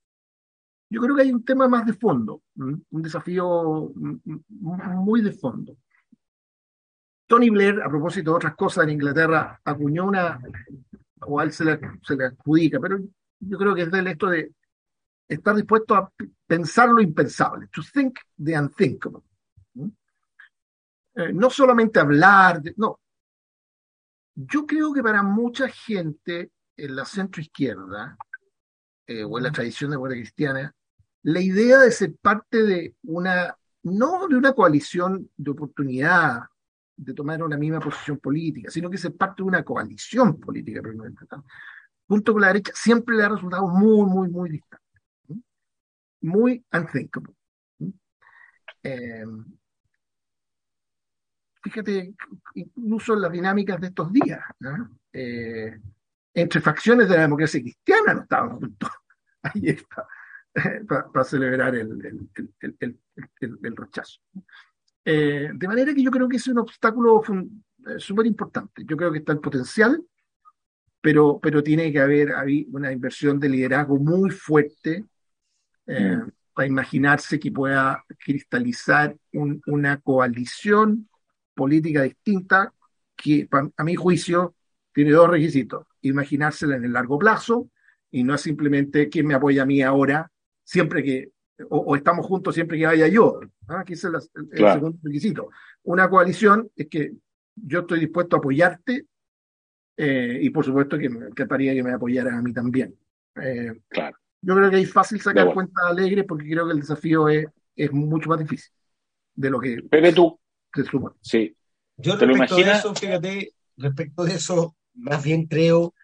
Yo 0.90 1.00
creo 1.00 1.14
que 1.14 1.22
hay 1.22 1.32
un 1.32 1.44
tema 1.44 1.68
más 1.68 1.86
de 1.86 1.92
fondo, 1.92 2.42
un 2.56 2.84
desafío 2.90 3.92
muy 3.94 5.22
de 5.22 5.32
fondo. 5.32 5.76
Tony 7.28 7.48
Blair, 7.48 7.80
a 7.80 7.88
propósito 7.88 8.32
de 8.32 8.36
otras 8.36 8.56
cosas 8.56 8.84
en 8.84 8.90
Inglaterra, 8.90 9.60
acuñó 9.64 10.06
una, 10.06 10.40
o 11.20 11.38
a 11.38 11.44
él 11.44 11.52
se 11.52 11.64
le, 11.64 11.78
se 12.02 12.14
adjudica, 12.14 12.80
pero 12.80 12.98
yo 13.38 13.56
creo 13.56 13.72
que 13.72 13.82
es 13.82 13.90
del 13.92 14.08
esto 14.08 14.26
de 14.26 14.52
estar 15.28 15.54
dispuesto 15.54 15.94
a 15.94 16.12
pensar 16.44 16.88
lo 16.88 17.00
impensable, 17.00 17.68
to 17.68 17.82
think 17.94 18.18
the 18.36 18.58
unthinkable. 18.58 19.22
Eh, 21.14 21.32
no 21.32 21.50
solamente 21.50 22.00
hablar, 22.00 22.62
no. 22.76 22.98
Yo 24.34 24.66
creo 24.66 24.92
que 24.92 25.02
para 25.02 25.22
mucha 25.22 25.68
gente 25.68 26.50
en 26.76 26.96
la 26.96 27.04
centroizquierda, 27.04 28.16
eh, 29.06 29.22
o 29.22 29.38
en 29.38 29.44
la 29.44 29.52
tradición 29.52 29.92
de 29.92 29.98
la 29.98 30.08
cristiana, 30.08 30.74
la 31.22 31.40
idea 31.40 31.78
de 31.78 31.90
ser 31.90 32.14
parte 32.16 32.62
de 32.62 32.94
una, 33.02 33.56
no 33.82 34.26
de 34.28 34.36
una 34.36 34.52
coalición 34.52 35.30
de 35.36 35.50
oportunidad, 35.50 36.42
de 36.96 37.14
tomar 37.14 37.42
una 37.42 37.56
misma 37.56 37.80
posición 37.80 38.18
política, 38.18 38.70
sino 38.70 38.90
que 38.90 38.98
ser 38.98 39.14
parte 39.16 39.42
de 39.42 39.48
una 39.48 39.62
coalición 39.62 40.38
política, 40.38 40.82
junto 42.06 42.32
con 42.32 42.42
la 42.42 42.48
derecha, 42.48 42.72
siempre 42.74 43.16
le 43.16 43.24
ha 43.24 43.28
resultado 43.28 43.66
muy, 43.68 44.06
muy, 44.06 44.28
muy 44.28 44.50
distante. 44.50 44.86
Muy 46.22 46.64
unthinkable. 46.72 47.34
Eh, 48.82 49.24
fíjate, 51.62 52.14
incluso 52.54 53.14
en 53.14 53.22
las 53.22 53.32
dinámicas 53.32 53.80
de 53.80 53.86
estos 53.86 54.12
días, 54.12 54.40
eh, 55.12 55.80
entre 56.34 56.60
facciones 56.60 57.08
de 57.08 57.16
la 57.16 57.22
democracia 57.22 57.60
cristiana 57.60 58.14
no 58.14 58.22
estaban 58.22 58.58
juntos 58.58 58.90
ayer 59.42 59.82
para, 61.12 61.24
celebrar 61.24 61.74
el, 61.74 62.28
el 62.60 63.76
rechazo. 63.76 64.20
Eh, 65.04 65.50
de 65.54 65.68
manera 65.68 65.94
que 65.94 66.02
yo 66.02 66.10
creo 66.10 66.28
que 66.28 66.36
es 66.36 66.46
un 66.48 66.58
obstáculo 66.58 67.22
eh, 67.86 67.98
súper 67.98 68.26
importante. 68.26 68.84
Yo 68.84 68.96
creo 68.96 69.10
que 69.10 69.18
está 69.18 69.32
el 69.32 69.40
potencial, 69.40 70.02
pero, 71.00 71.40
pero 71.40 71.62
tiene 71.62 71.90
que 71.90 72.00
haber, 72.00 72.32
una 72.70 72.92
inversión 72.92 73.40
de 73.40 73.48
liderazgo 73.48 73.98
muy 73.98 74.30
fuerte 74.30 75.04
eh, 75.86 76.16
mm. 76.16 76.30
para 76.52 76.68
imaginarse 76.68 77.40
que 77.40 77.50
pueda 77.50 78.04
cristalizar 78.18 79.16
una 79.32 79.96
coalición 79.98 81.08
política 81.54 82.02
distinta 82.02 82.72
que, 83.16 83.48
a 83.76 83.84
mi 83.84 83.94
juicio, 83.94 84.54
tiene 84.92 85.12
dos 85.12 85.30
requisitos. 85.30 85.86
Imaginársela 86.02 86.76
en 86.76 86.84
el 86.84 86.92
largo 86.92 87.18
plazo 87.18 87.70
y 88.10 88.22
no 88.22 88.34
es 88.34 88.40
simplemente 88.40 89.08
quien 89.08 89.26
me 89.26 89.34
apoya 89.34 89.62
a 89.62 89.66
mí 89.66 89.82
ahora, 89.82 90.30
siempre 90.70 91.02
que 91.02 91.32
o, 91.68 91.96
estamos 91.96 92.24
juntos 92.26 92.54
siempre 92.54 92.78
que 92.78 92.86
vaya 92.86 93.08
yo. 93.08 93.40
¿ah? 93.66 93.80
Aquí 93.80 93.94
es 93.94 94.04
el, 94.04 94.14
segundo 94.20 94.98
requisito. 95.02 95.50
Una 95.82 96.08
coalición 96.08 96.70
es 96.76 96.88
que 96.88 97.12
yo 97.56 97.80
estoy 97.80 98.00
dispuesto 98.00 98.36
a 98.36 98.38
apoyarte 98.38 99.06
eh, 99.96 100.38
y 100.40 100.50
por 100.50 100.64
supuesto 100.64 100.96
que 100.96 101.10
me 101.10 101.26
encantaría 101.26 101.74
que 101.74 101.82
me 101.82 101.92
apoyaran 101.92 102.34
a 102.34 102.42
mí 102.42 102.52
también. 102.52 102.94
Eh, 103.42 103.72
claro. 103.88 104.16
Yo 104.40 104.54
creo 104.54 104.70
que 104.70 104.80
es 104.80 104.92
fácil 104.92 105.20
sacar 105.20 105.52
cuentas 105.52 105.84
alegres 105.84 106.24
porque 106.26 106.48
creo 106.48 106.66
que 106.66 106.72
el 106.72 106.80
desafío 106.80 107.28
es, 107.28 107.46
es 107.76 107.92
mucho 107.92 108.30
más 108.30 108.38
difícil 108.38 108.72
de 109.34 109.50
lo 109.50 109.60
que 109.60 109.82
Pero 109.90 110.14
tú, 110.14 110.40
se 110.72 110.84
supone. 110.84 111.16
Sí. 111.20 111.54
Yo 111.96 112.16
respecto 112.16 112.56
de 112.56 112.62
eso, 112.62 112.94
fíjate, 112.94 113.52
respecto 113.76 114.24
de 114.24 114.34
eso, 114.34 114.76
más 114.94 115.22
bien 115.22 115.46
creo 115.46 115.94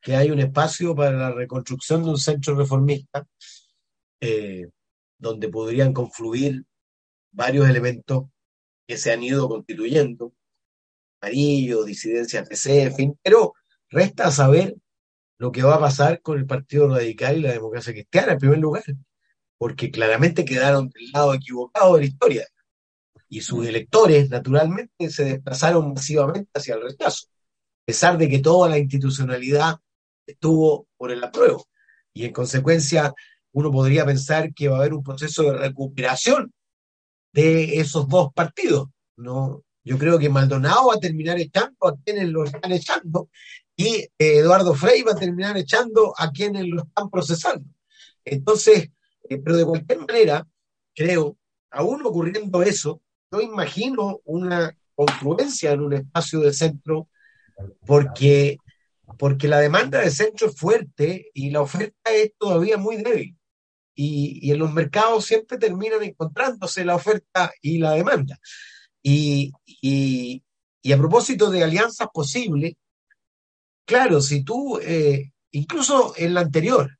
que 0.00 0.16
hay 0.16 0.30
un 0.30 0.40
espacio 0.40 0.94
para 0.96 1.12
la 1.12 1.30
reconstrucción 1.30 2.02
de 2.02 2.10
un 2.10 2.18
centro 2.18 2.56
reformista 2.56 3.24
eh, 4.20 4.68
donde 5.18 5.48
podrían 5.48 5.92
confluir 5.92 6.64
varios 7.32 7.68
elementos 7.68 8.24
que 8.86 8.96
se 8.96 9.12
han 9.12 9.22
ido 9.22 9.48
constituyendo, 9.48 10.32
amarillo, 11.20 11.84
disidencia 11.84 12.44
PC, 12.44 12.94
en 12.96 13.18
pero 13.22 13.54
resta 13.90 14.30
saber 14.30 14.76
lo 15.38 15.52
que 15.52 15.62
va 15.62 15.76
a 15.76 15.80
pasar 15.80 16.20
con 16.20 16.38
el 16.38 16.46
Partido 16.46 16.88
Radical 16.88 17.36
y 17.36 17.42
la 17.42 17.52
democracia 17.52 17.92
cristiana, 17.92 18.32
en 18.32 18.38
primer 18.38 18.58
lugar, 18.58 18.84
porque 19.56 19.90
claramente 19.90 20.44
quedaron 20.44 20.88
del 20.88 21.10
lado 21.12 21.34
equivocado 21.34 21.94
de 21.94 22.00
la 22.00 22.06
historia. 22.06 22.46
Y 23.28 23.42
sus 23.42 23.66
electores, 23.66 24.30
naturalmente, 24.30 25.10
se 25.10 25.24
desplazaron 25.24 25.92
masivamente 25.92 26.50
hacia 26.54 26.74
el 26.74 26.82
rechazo, 26.82 27.26
a 27.28 27.84
pesar 27.86 28.18
de 28.18 28.28
que 28.28 28.38
toda 28.38 28.68
la 28.68 28.78
institucionalidad 28.78 29.76
estuvo 30.26 30.88
por 30.96 31.10
el 31.10 31.22
apruebo. 31.22 31.66
Y 32.12 32.24
en 32.24 32.32
consecuencia, 32.32 33.14
uno 33.52 33.70
podría 33.70 34.04
pensar 34.04 34.52
que 34.54 34.68
va 34.68 34.76
a 34.76 34.80
haber 34.80 34.94
un 34.94 35.02
proceso 35.02 35.42
de 35.42 35.52
recuperación 35.52 36.52
de 37.32 37.80
esos 37.80 38.08
dos 38.08 38.32
partidos. 38.32 38.88
¿no? 39.16 39.64
Yo 39.84 39.98
creo 39.98 40.18
que 40.18 40.28
Maldonado 40.28 40.88
va 40.88 40.94
a 40.94 41.00
terminar 41.00 41.38
echando 41.38 41.76
a 41.86 41.94
quienes 42.04 42.28
lo 42.28 42.44
están 42.44 42.72
echando 42.72 43.30
y 43.76 43.94
eh, 43.94 44.10
Eduardo 44.18 44.74
Frey 44.74 45.02
va 45.02 45.12
a 45.12 45.18
terminar 45.18 45.56
echando 45.56 46.12
a 46.16 46.30
quienes 46.30 46.66
lo 46.66 46.82
están 46.82 47.08
procesando. 47.10 47.64
Entonces, 48.24 48.90
eh, 49.28 49.38
pero 49.38 49.56
de 49.56 49.64
cualquier 49.64 50.00
manera, 50.00 50.46
creo, 50.94 51.36
aún 51.70 52.04
ocurriendo 52.04 52.62
eso, 52.62 53.00
yo 53.30 53.40
imagino 53.40 54.20
una 54.24 54.76
confluencia 54.94 55.72
en 55.72 55.80
un 55.80 55.92
espacio 55.94 56.40
de 56.40 56.52
centro 56.52 57.08
porque, 57.86 58.58
porque 59.18 59.48
la 59.48 59.60
demanda 59.60 60.00
de 60.00 60.10
centro 60.10 60.48
es 60.48 60.56
fuerte 60.56 61.30
y 61.32 61.50
la 61.50 61.62
oferta 61.62 62.12
es 62.12 62.32
todavía 62.38 62.76
muy 62.78 62.96
débil 62.96 63.37
y, 64.00 64.52
en 64.52 64.60
los 64.60 64.72
mercados 64.72 65.24
siempre 65.24 65.58
terminan 65.58 66.04
encontrándose 66.04 66.84
la 66.84 66.94
oferta 66.94 67.50
y 67.60 67.78
la 67.78 67.92
demanda. 67.92 68.38
Y, 69.02 69.52
a 70.90 70.96
propósito 70.96 71.50
de 71.50 71.64
alianzas 71.64 72.08
posibles, 72.14 72.74
claro, 73.84 74.20
si 74.20 74.44
tú, 74.44 74.78
eh, 74.78 75.32
incluso 75.50 76.14
en 76.16 76.34
la 76.34 76.42
anterior, 76.42 76.96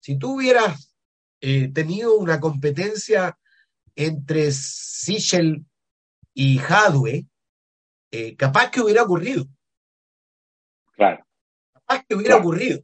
si 0.00 0.18
tú 0.18 0.36
hubieras 0.36 0.94
eh, 1.40 1.68
tenido 1.72 2.16
una 2.16 2.38
competencia 2.38 3.36
entre 3.96 4.52
Sichel 4.52 5.66
y 6.32 6.60
Hadwe, 6.60 7.26
eh, 8.12 8.36
capaz 8.36 8.70
que 8.70 8.80
hubiera 8.80 9.02
ocurrido. 9.02 9.46
Claro. 10.92 11.26
Capaz 11.72 12.04
que 12.08 12.14
hubiera 12.14 12.36
ocurrido. 12.36 12.80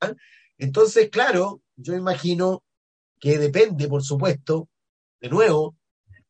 ¿ah? 0.00 0.12
Entonces, 0.58 1.08
claro, 1.10 1.62
yo 1.76 1.94
imagino 1.94 2.62
que 3.20 3.38
depende, 3.38 3.88
por 3.88 4.02
supuesto, 4.02 4.68
de 5.20 5.28
nuevo, 5.28 5.76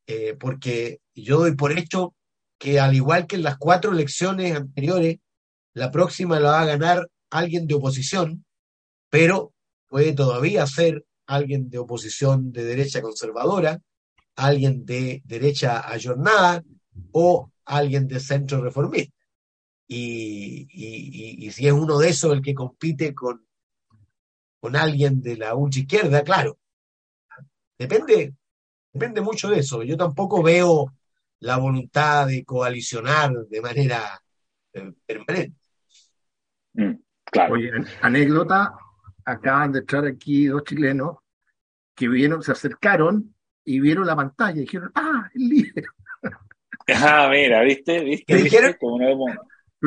eh, 0.06 0.36
porque 0.38 1.00
yo 1.14 1.38
doy 1.38 1.54
por 1.56 1.72
hecho 1.72 2.14
que 2.58 2.78
al 2.80 2.94
igual 2.94 3.26
que 3.26 3.36
en 3.36 3.42
las 3.42 3.58
cuatro 3.58 3.92
elecciones 3.92 4.54
anteriores, 4.54 5.18
la 5.74 5.90
próxima 5.90 6.38
la 6.38 6.50
va 6.50 6.60
a 6.62 6.66
ganar 6.66 7.10
alguien 7.30 7.66
de 7.66 7.74
oposición, 7.74 8.44
pero 9.10 9.52
puede 9.88 10.12
todavía 10.12 10.66
ser 10.66 11.04
alguien 11.26 11.70
de 11.70 11.78
oposición 11.78 12.52
de 12.52 12.64
derecha 12.64 13.02
conservadora, 13.02 13.80
alguien 14.36 14.84
de 14.84 15.22
derecha 15.24 15.88
ayornada 15.90 16.62
o 17.12 17.50
alguien 17.64 18.06
de 18.06 18.20
centro 18.20 18.62
reformista. 18.62 19.14
Y, 19.86 20.66
y, 20.72 21.50
si 21.50 21.66
es 21.66 21.72
uno 21.72 21.98
de 21.98 22.08
esos 22.08 22.32
el 22.32 22.42
que 22.42 22.54
compite 22.54 23.14
con, 23.14 23.46
con 24.60 24.76
alguien 24.76 25.20
de 25.20 25.36
la 25.36 25.54
ultra 25.54 25.80
izquierda, 25.80 26.24
claro, 26.24 26.58
Depende, 27.78 28.34
depende 28.92 29.20
mucho 29.20 29.48
de 29.48 29.60
eso. 29.60 29.82
Yo 29.82 29.96
tampoco 29.96 30.42
veo 30.42 30.92
la 31.40 31.56
voluntad 31.56 32.26
de 32.26 32.44
coalicionar 32.44 33.32
de 33.32 33.60
manera 33.60 34.20
eh, 34.72 34.92
permanente. 35.04 35.56
Mm, 36.74 36.94
claro. 37.24 37.54
Oye, 37.54 37.70
anécdota, 38.00 38.74
acaban 39.24 39.72
de 39.72 39.80
entrar 39.80 40.06
aquí 40.06 40.46
dos 40.46 40.64
chilenos 40.64 41.16
que 41.94 42.08
vieron, 42.08 42.42
se 42.42 42.52
acercaron 42.52 43.34
y 43.64 43.80
vieron 43.80 44.06
la 44.06 44.16
pantalla 44.16 44.58
y 44.58 44.62
dijeron, 44.62 44.90
ah, 44.94 45.28
el 45.34 45.48
libro. 45.48 45.90
Ah, 46.86 47.28
mira, 47.30 47.62
¿viste? 47.62 48.04
¿Viste? 48.04 48.36
dijeron? 48.36 48.76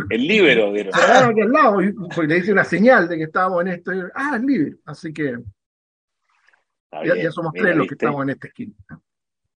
el 0.09 0.27
libro, 0.27 0.71
vieron. 0.71 0.91
Ah, 0.95 1.27
aquí 1.29 1.41
al 1.41 1.51
lado, 1.51 1.77
porque 2.15 2.27
le 2.27 2.37
hice 2.39 2.51
una 2.51 2.63
señal 2.63 3.07
de 3.07 3.17
que 3.17 3.23
estábamos 3.25 3.61
en 3.61 3.67
esto. 3.67 3.91
ah, 4.15 4.35
el 4.35 4.43
libro. 4.43 4.77
Así 4.83 5.13
que 5.13 5.37
ya, 7.03 7.31
somos 7.31 7.53
tres 7.53 7.75
los 7.75 7.87
que 7.87 7.95
estamos 7.95 8.23
en 8.23 8.29
esta 8.29 8.47
esquina. 8.47 8.73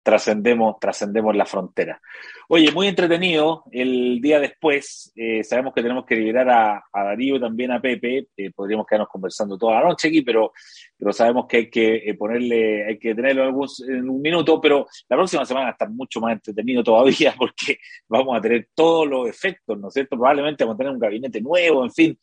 trascendemos, 0.01 0.79
trascendemos 0.79 1.35
la 1.35 1.45
frontera. 1.45 2.01
Oye, 2.47 2.71
muy 2.71 2.87
entretenido. 2.87 3.63
El 3.71 4.19
día 4.21 4.39
después, 4.39 5.11
eh, 5.15 5.43
sabemos 5.43 5.73
que 5.73 5.83
tenemos 5.83 6.05
que 6.05 6.15
liberar 6.15 6.49
a, 6.49 6.83
Darío 6.91 7.35
y 7.35 7.39
también 7.39 7.71
a 7.71 7.79
Pepe. 7.79 8.27
Eh, 8.35 8.51
podríamos 8.51 8.87
quedarnos 8.87 9.09
conversando 9.09 9.57
toda 9.57 9.75
la 9.75 9.87
noche 9.87 10.07
aquí, 10.07 10.23
pero, 10.23 10.51
pero 10.97 11.13
sabemos 11.13 11.45
que 11.47 11.57
hay 11.57 11.69
que 11.69 11.97
eh, 11.97 12.15
ponerle, 12.15 12.87
hay 12.87 12.97
que 12.97 13.13
tenerlo 13.13 13.43
en, 13.49 13.95
en 13.95 14.09
un 14.09 14.21
minuto. 14.21 14.59
Pero 14.59 14.87
la 15.07 15.15
próxima 15.15 15.45
semana 15.45 15.65
va 15.65 15.69
a 15.69 15.73
estar 15.73 15.89
mucho 15.91 16.19
más 16.19 16.33
entretenido 16.33 16.83
todavía 16.83 17.35
porque 17.37 17.77
vamos 18.07 18.35
a 18.35 18.41
tener 18.41 18.69
todos 18.73 19.07
los 19.07 19.29
efectos, 19.29 19.77
¿no 19.79 19.89
es 19.89 19.93
cierto? 19.93 20.15
Probablemente 20.15 20.63
vamos 20.63 20.75
a 20.75 20.77
tener 20.79 20.93
un 20.93 20.99
gabinete 20.99 21.39
nuevo, 21.41 21.83
en 21.83 21.91
fin. 21.91 22.19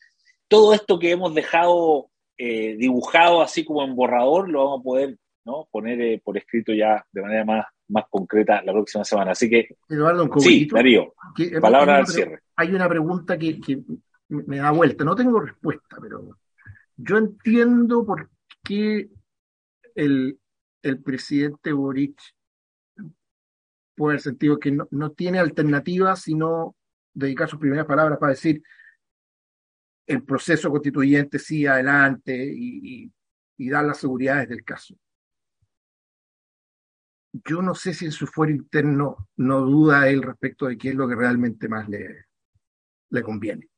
Todo 0.49 0.75
esto 0.75 0.99
que 0.99 1.13
hemos 1.13 1.35
dejado 1.35 2.11
dibujado 2.39 3.41
así 3.41 3.65
como 3.65 3.83
en 3.83 3.97
borrador 3.97 4.49
lo 4.49 4.65
vamos 4.65 4.81
a 4.81 4.83
poder 4.83 5.19
¿no? 5.47 5.69
poner 5.71 6.01
eh, 6.01 6.21
por 6.23 6.37
escrito 6.37 6.75
ya 6.75 7.07
de 7.13 7.23
manera 7.23 7.45
más, 7.45 7.67
más 7.89 8.05
concreta 8.11 8.63
la 8.63 8.73
próxima 8.73 9.05
semana. 9.05 9.31
Así 9.31 9.49
que, 9.49 9.77
sí, 10.39 10.69
Darío, 10.71 11.15
palabra 11.61 11.99
al 11.99 12.07
cierre. 12.07 12.41
Hay 12.57 12.75
una 12.75 12.89
pregunta 12.89 13.39
que, 13.39 13.61
que, 13.61 13.81
me 14.29 14.57
da 14.57 14.73
vuelta, 14.73 15.05
no 15.05 15.15
tengo 15.15 15.39
respuesta, 15.39 15.99
pero 16.03 16.37
yo 16.97 17.17
entiendo 17.17 18.05
por 18.05 18.29
qué 18.65 19.09
el, 19.95 20.41
el 20.83 21.03
presidente 21.03 21.73
Boric 21.73 22.21
puede 23.95 24.15
haber 24.15 24.21
sentido 24.21 24.59
que 24.59 24.73
no, 24.73 24.89
no 24.91 25.13
tiene 25.13 25.39
alternativa 25.39 26.17
sino 26.17 26.75
dedicar 27.15 27.49
sus 27.49 27.61
primeras 27.61 27.87
palabras 27.87 28.19
para 28.19 28.33
decir 28.33 28.63
el 30.07 30.23
proceso 30.23 30.71
constituyente 30.71 31.39
sigue 31.39 31.69
adelante 31.69 32.35
y, 32.35 33.05
y, 33.05 33.13
y 33.59 33.71
dar 33.71 33.85
las 33.85 33.99
seguridades 33.99 34.49
del 34.49 34.65
caso 34.65 34.97
yo 37.45 37.63
no 37.63 37.75
sé 37.75 37.93
si 37.93 38.07
en 38.07 38.13
su 38.13 38.27
fuero 38.27 38.53
interno 38.53 39.29
no 39.37 39.61
duda 39.61 40.09
él 40.09 40.23
respecto 40.23 40.67
de 40.67 40.79
qué 40.79 40.91
es 40.91 40.95
lo 40.95 41.09
que 41.09 41.15
realmente 41.15 41.69
más 41.69 41.89
le, 41.89 42.27
le 43.11 43.23
conviene. 43.23 43.69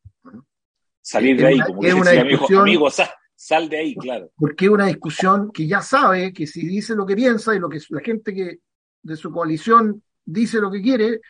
Salir 1.01 1.39
de 1.39 1.47
ahí, 1.47 1.61
como 1.61 1.81
dice 1.81 2.21
amigo, 2.21 2.47
amigo 2.61 2.89
sal, 3.35 3.69
de 3.69 3.79
ahí, 3.79 3.95
claro. 3.97 4.31
Porque 4.37 4.67
es 4.67 4.71
una 4.71 4.87
discusión 4.87 5.51
que 5.53 5.67
ya 5.67 5.81
sabe 5.81 6.33
que 6.33 6.47
si 6.47 6.67
dice 6.67 6.95
lo 6.95 7.07
que 7.07 7.17
piensa 7.17 7.55
y 7.55 7.59
lo 7.59 7.69
que 7.69 7.79
la 7.91 8.01
gente 8.01 8.35
que 8.35 8.59
de 9.03 9.17
su 9.17 9.31
coalición 9.31 10.03
dice 10.25 10.61
lo 10.61 10.71
que 10.71 10.83
quiere, 10.83 11.21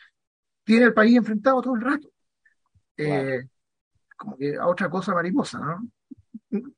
tiene 0.64 0.86
el 0.86 0.94
país 0.94 1.16
enfrentado 1.16 1.62
todo 1.62 1.76
el 1.76 1.82
rato. 1.82 2.10
Eh, 2.96 3.44
como 4.18 4.36
que 4.36 4.56
a 4.56 4.66
otra 4.66 4.90
cosa 4.90 5.14
mariposa, 5.14 5.58
¿no? 5.58 5.88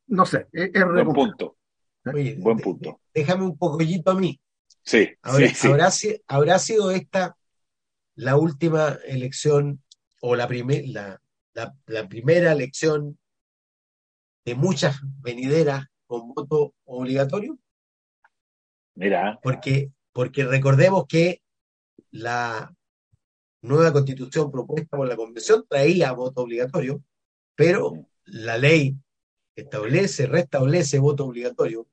No 0.07 0.27
sé, 0.27 0.47
es, 0.53 0.71
Buen 0.73 1.13
punto. 1.13 1.57
Buen 2.05 2.59
punto. 2.59 3.01
Déjame 3.13 3.45
un 3.45 3.59
poquito 3.59 4.11
a 4.11 4.15
mí. 4.15 4.41
Sí, 4.83 5.09
¿Habrá, 5.23 6.59
sido 6.59 6.91
esta 6.91 7.37
la 8.15 8.37
última 8.37 8.99
elección 9.07 9.83
o 10.21 10.37
la, 10.37 10.49
la, 10.87 11.21
la, 11.87 12.09
primera 12.09 12.53
elección 12.53 13.19
de 14.45 14.55
muchas 14.55 15.01
venideras 15.21 15.87
con 16.07 16.29
voto 16.35 16.75
obligatorio? 16.85 17.59
Mira. 18.95 19.39
Porque, 19.43 19.93
porque 20.13 20.45
recordemos 20.45 21.07
que 21.07 21.43
la 22.11 22.75
nueva 23.63 23.93
constitución 23.93 24.51
propuesta 24.51 24.97
por 24.97 25.07
la 25.07 25.17
convención 25.17 25.65
traía 25.69 26.13
voto 26.13 26.43
obligatorio, 26.43 27.03
pero 27.61 27.93
la 28.25 28.57
ley 28.57 28.97
establece, 29.55 30.25
restablece 30.25 30.99
voto 30.99 31.27
obligatorio, 31.27 31.87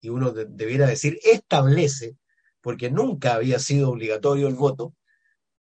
y 0.00 0.08
uno 0.08 0.32
debiera 0.32 0.88
decir 0.88 1.20
establece 1.22 2.16
porque 2.60 2.90
nunca 2.90 3.34
había 3.34 3.60
sido 3.60 3.90
obligatorio 3.90 4.48
el 4.48 4.56
voto, 4.56 4.96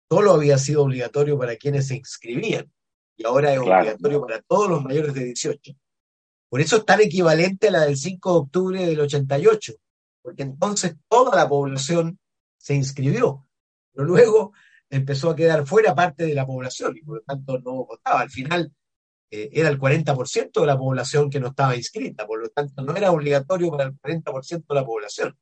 solo 0.10 0.32
había 0.34 0.58
sido 0.58 0.82
obligatorio 0.82 1.38
para 1.38 1.58
quienes 1.58 1.90
se 1.90 1.98
inscribían, 1.98 2.74
y 3.16 3.24
ahora 3.24 3.54
es 3.54 3.60
obligatorio 3.60 4.22
para 4.22 4.42
todos 4.42 4.68
los 4.68 4.84
mayores 4.84 5.14
de 5.14 5.26
18. 5.26 5.74
Por 6.50 6.60
eso 6.60 6.78
es 6.78 6.86
tan 6.86 7.02
equivalente 7.02 7.68
a 7.68 7.72
la 7.72 7.82
del 7.82 7.98
5 7.98 8.32
de 8.32 8.40
octubre 8.40 8.84
del 8.88 9.00
88, 9.00 9.74
porque 10.24 10.42
entonces 10.42 10.96
toda 11.08 11.36
la 11.36 11.48
población 11.48 12.18
se 12.58 12.74
inscribió, 12.74 13.48
pero 13.94 14.08
luego 14.08 14.54
empezó 14.90 15.30
a 15.30 15.36
quedar 15.36 15.68
fuera 15.68 15.94
parte 15.94 16.26
de 16.26 16.34
la 16.34 16.48
población 16.48 16.98
y 16.98 17.04
por 17.04 17.18
lo 17.18 17.22
tanto 17.22 17.60
no 17.60 17.86
votaba. 17.86 18.22
Al 18.22 18.32
final 18.32 18.74
eh, 19.34 19.50
era 19.54 19.70
el 19.70 19.80
40% 19.80 20.60
de 20.60 20.68
la 20.68 20.78
población 20.78 21.30
que 21.30 21.40
no 21.40 21.48
estaba 21.48 21.78
inscrita, 21.78 22.28
por 22.28 22.42
lo 22.42 22.50
tanto 22.50 22.84
no 22.84 22.94
era 22.96 23.12
obligatorio 23.12 23.72
para 23.72 23.86
el 23.86 23.94
40% 23.98 24.66
de 24.68 24.76
la 24.76 24.86
población. 24.86 25.38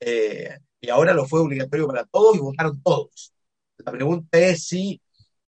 Eh, 0.00 0.58
y 0.80 0.88
ahora 0.88 1.12
lo 1.12 1.26
fue 1.26 1.40
obligatorio 1.40 1.86
para 1.86 2.06
todos 2.06 2.36
y 2.36 2.40
votaron 2.40 2.82
todos. 2.82 3.34
La 3.76 3.92
pregunta 3.92 4.38
es 4.38 4.64
si 4.64 5.02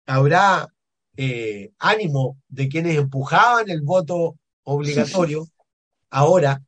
habrá 0.04 0.66
eh, 1.16 1.70
ánimo 1.78 2.38
de 2.48 2.68
quienes 2.68 2.96
empujaban 2.96 3.70
el 3.70 3.82
voto 3.82 4.36
obligatorio 4.64 5.46
ahora, 6.10 6.60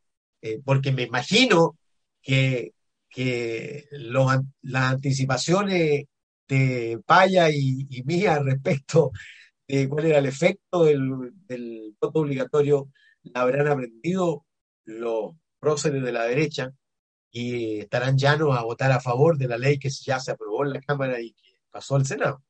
porque 0.64 0.92
me 0.92 1.02
imagino 1.02 1.78
que, 2.20 2.74
que 3.08 3.86
las 3.90 4.84
anticipaciones 4.92 6.04
de 6.48 7.00
Paya 7.06 7.50
y, 7.50 7.86
y, 7.90 8.02
mía 8.02 8.38
respecto 8.40 9.12
de 9.78 9.88
cuál 9.88 10.06
era 10.06 10.18
el 10.18 10.26
efecto 10.26 10.84
del, 10.84 11.32
del 11.46 11.96
voto 11.98 12.20
obligatorio 12.20 12.90
la 13.22 13.40
habrán 13.40 13.68
aprendido 13.68 14.44
los 14.84 15.34
próceres 15.58 16.02
de 16.02 16.12
la 16.12 16.24
derecha 16.24 16.72
y 17.30 17.80
estarán 17.80 18.18
llanos 18.18 18.56
a 18.56 18.64
votar 18.64 18.92
a 18.92 19.00
favor 19.00 19.38
de 19.38 19.48
la 19.48 19.56
ley 19.56 19.78
que 19.78 19.88
ya 19.88 20.20
se 20.20 20.32
aprobó 20.32 20.64
en 20.64 20.74
la 20.74 20.80
Cámara 20.80 21.18
y 21.20 21.32
que 21.32 21.56
pasó 21.70 21.96
al 21.96 22.04
Senado. 22.04 22.42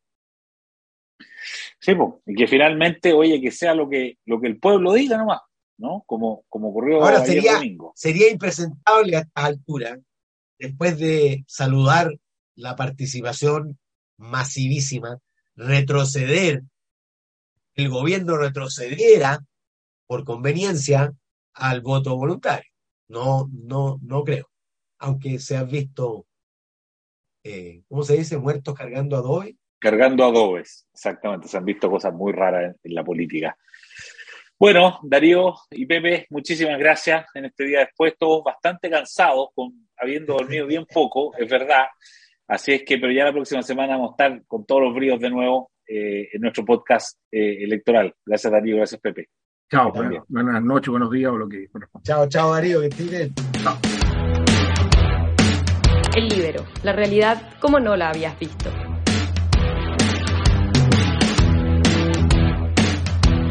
Sí, 1.79 1.93
y 2.27 2.35
que 2.35 2.49
finalmente, 2.49 3.13
oye, 3.13 3.41
que 3.41 3.53
sea 3.53 3.75
lo 3.75 3.89
que, 3.89 4.19
lo 4.25 4.41
que 4.41 4.49
el 4.49 4.59
pueblo 4.59 4.93
diga 4.93 5.17
nomás, 5.17 5.43
¿no? 5.79 6.03
Como, 6.07 6.45
como 6.49 6.71
ocurrió 6.71 7.05
Ahora 7.05 7.25
sería, 7.25 7.55
domingo. 7.55 7.93
Sería 7.95 8.31
impresentable 8.31 9.17
a 9.17 9.21
estas 9.21 9.45
alturas, 9.45 10.01
después 10.59 10.99
de 10.99 11.45
saludar 11.47 12.13
la 12.57 12.75
participación 12.75 13.79
masivísima, 14.17 15.19
retroceder, 15.55 16.63
el 17.75 17.89
gobierno 17.89 18.37
retrocediera 18.37 19.41
por 20.07 20.25
conveniencia 20.25 21.13
al 21.55 21.81
voto 21.81 22.17
voluntario. 22.17 22.71
No, 23.09 23.49
no, 23.53 23.99
no 24.03 24.25
creo 24.25 24.53
aunque 25.03 25.39
se 25.39 25.57
han 25.57 25.69
visto, 25.69 26.27
eh, 27.45 27.83
¿cómo 27.89 28.03
se 28.05 28.17
dice? 28.17 28.39
Muertos 28.39 28.75
cargando 28.75 29.17
adobe. 29.17 29.57
Cargando 29.79 30.25
adobes, 30.25 30.87
exactamente. 30.95 31.49
Se 31.49 31.57
han 31.57 31.65
visto 31.65 31.91
cosas 31.91 32.15
muy 32.15 32.33
raras 32.33 32.77
en, 32.83 32.95
la 32.95 33.03
política. 33.03 33.57
Bueno, 34.57 35.01
Darío 35.03 35.55
y 35.71 35.87
Pepe, 35.87 36.27
muchísimas 36.31 36.79
gracias 36.79 37.27
en 37.35 37.47
este 37.47 37.65
día 37.65 37.81
después, 37.81 38.15
todos 38.17 38.45
bastante 38.45 38.89
cansados, 38.89 39.49
con, 39.57 39.89
habiendo 39.97 40.35
dormido 40.35 40.69
bien 40.69 40.87
poco, 40.87 41.37
es 41.37 41.51
verdad. 41.51 41.87
Así 42.47 42.73
es 42.73 42.85
que, 42.85 42.97
pero 42.99 43.13
ya 43.13 43.25
la 43.25 43.33
próxima 43.33 43.63
semana 43.63 43.97
vamos 43.97 44.11
a 44.11 44.13
estar 44.13 44.47
con 44.47 44.65
todos 44.65 44.83
los 44.83 44.95
bríos 44.95 45.19
de 45.19 45.31
nuevo 45.31 45.72
eh, 45.87 46.29
en 46.33 46.41
nuestro 46.41 46.65
podcast 46.65 47.19
eh, 47.31 47.63
electoral. 47.63 48.15
Gracias 48.25 48.53
Darío, 48.53 48.77
gracias 48.77 49.01
Pepe. 49.01 49.29
Chao, 49.71 49.93
buenas 50.29 50.63
noches, 50.63 50.89
buenos 50.91 51.11
días 51.11 51.33
o 51.33 51.39
lo 51.39 51.49
que. 51.49 51.69
Chao, 52.03 52.29
chao 52.29 52.53
Darío, 52.53 52.81
que 52.81 52.87
estés 52.89 53.33
Chao. 53.63 53.79
El 56.15 56.29
libero, 56.29 56.65
la 56.83 56.93
realidad 56.93 57.55
como 57.59 57.81
no 57.81 57.97
la 57.97 58.11
habías 58.11 58.39
visto. 58.39 58.71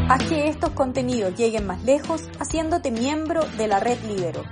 Haz 0.08 0.28
que 0.28 0.48
estos 0.48 0.70
contenidos 0.70 1.34
lleguen 1.36 1.66
más 1.66 1.82
lejos 1.84 2.28
haciéndote 2.38 2.90
miembro 2.90 3.40
de 3.56 3.66
la 3.66 3.80
red 3.80 3.96
Libero. 4.06 4.44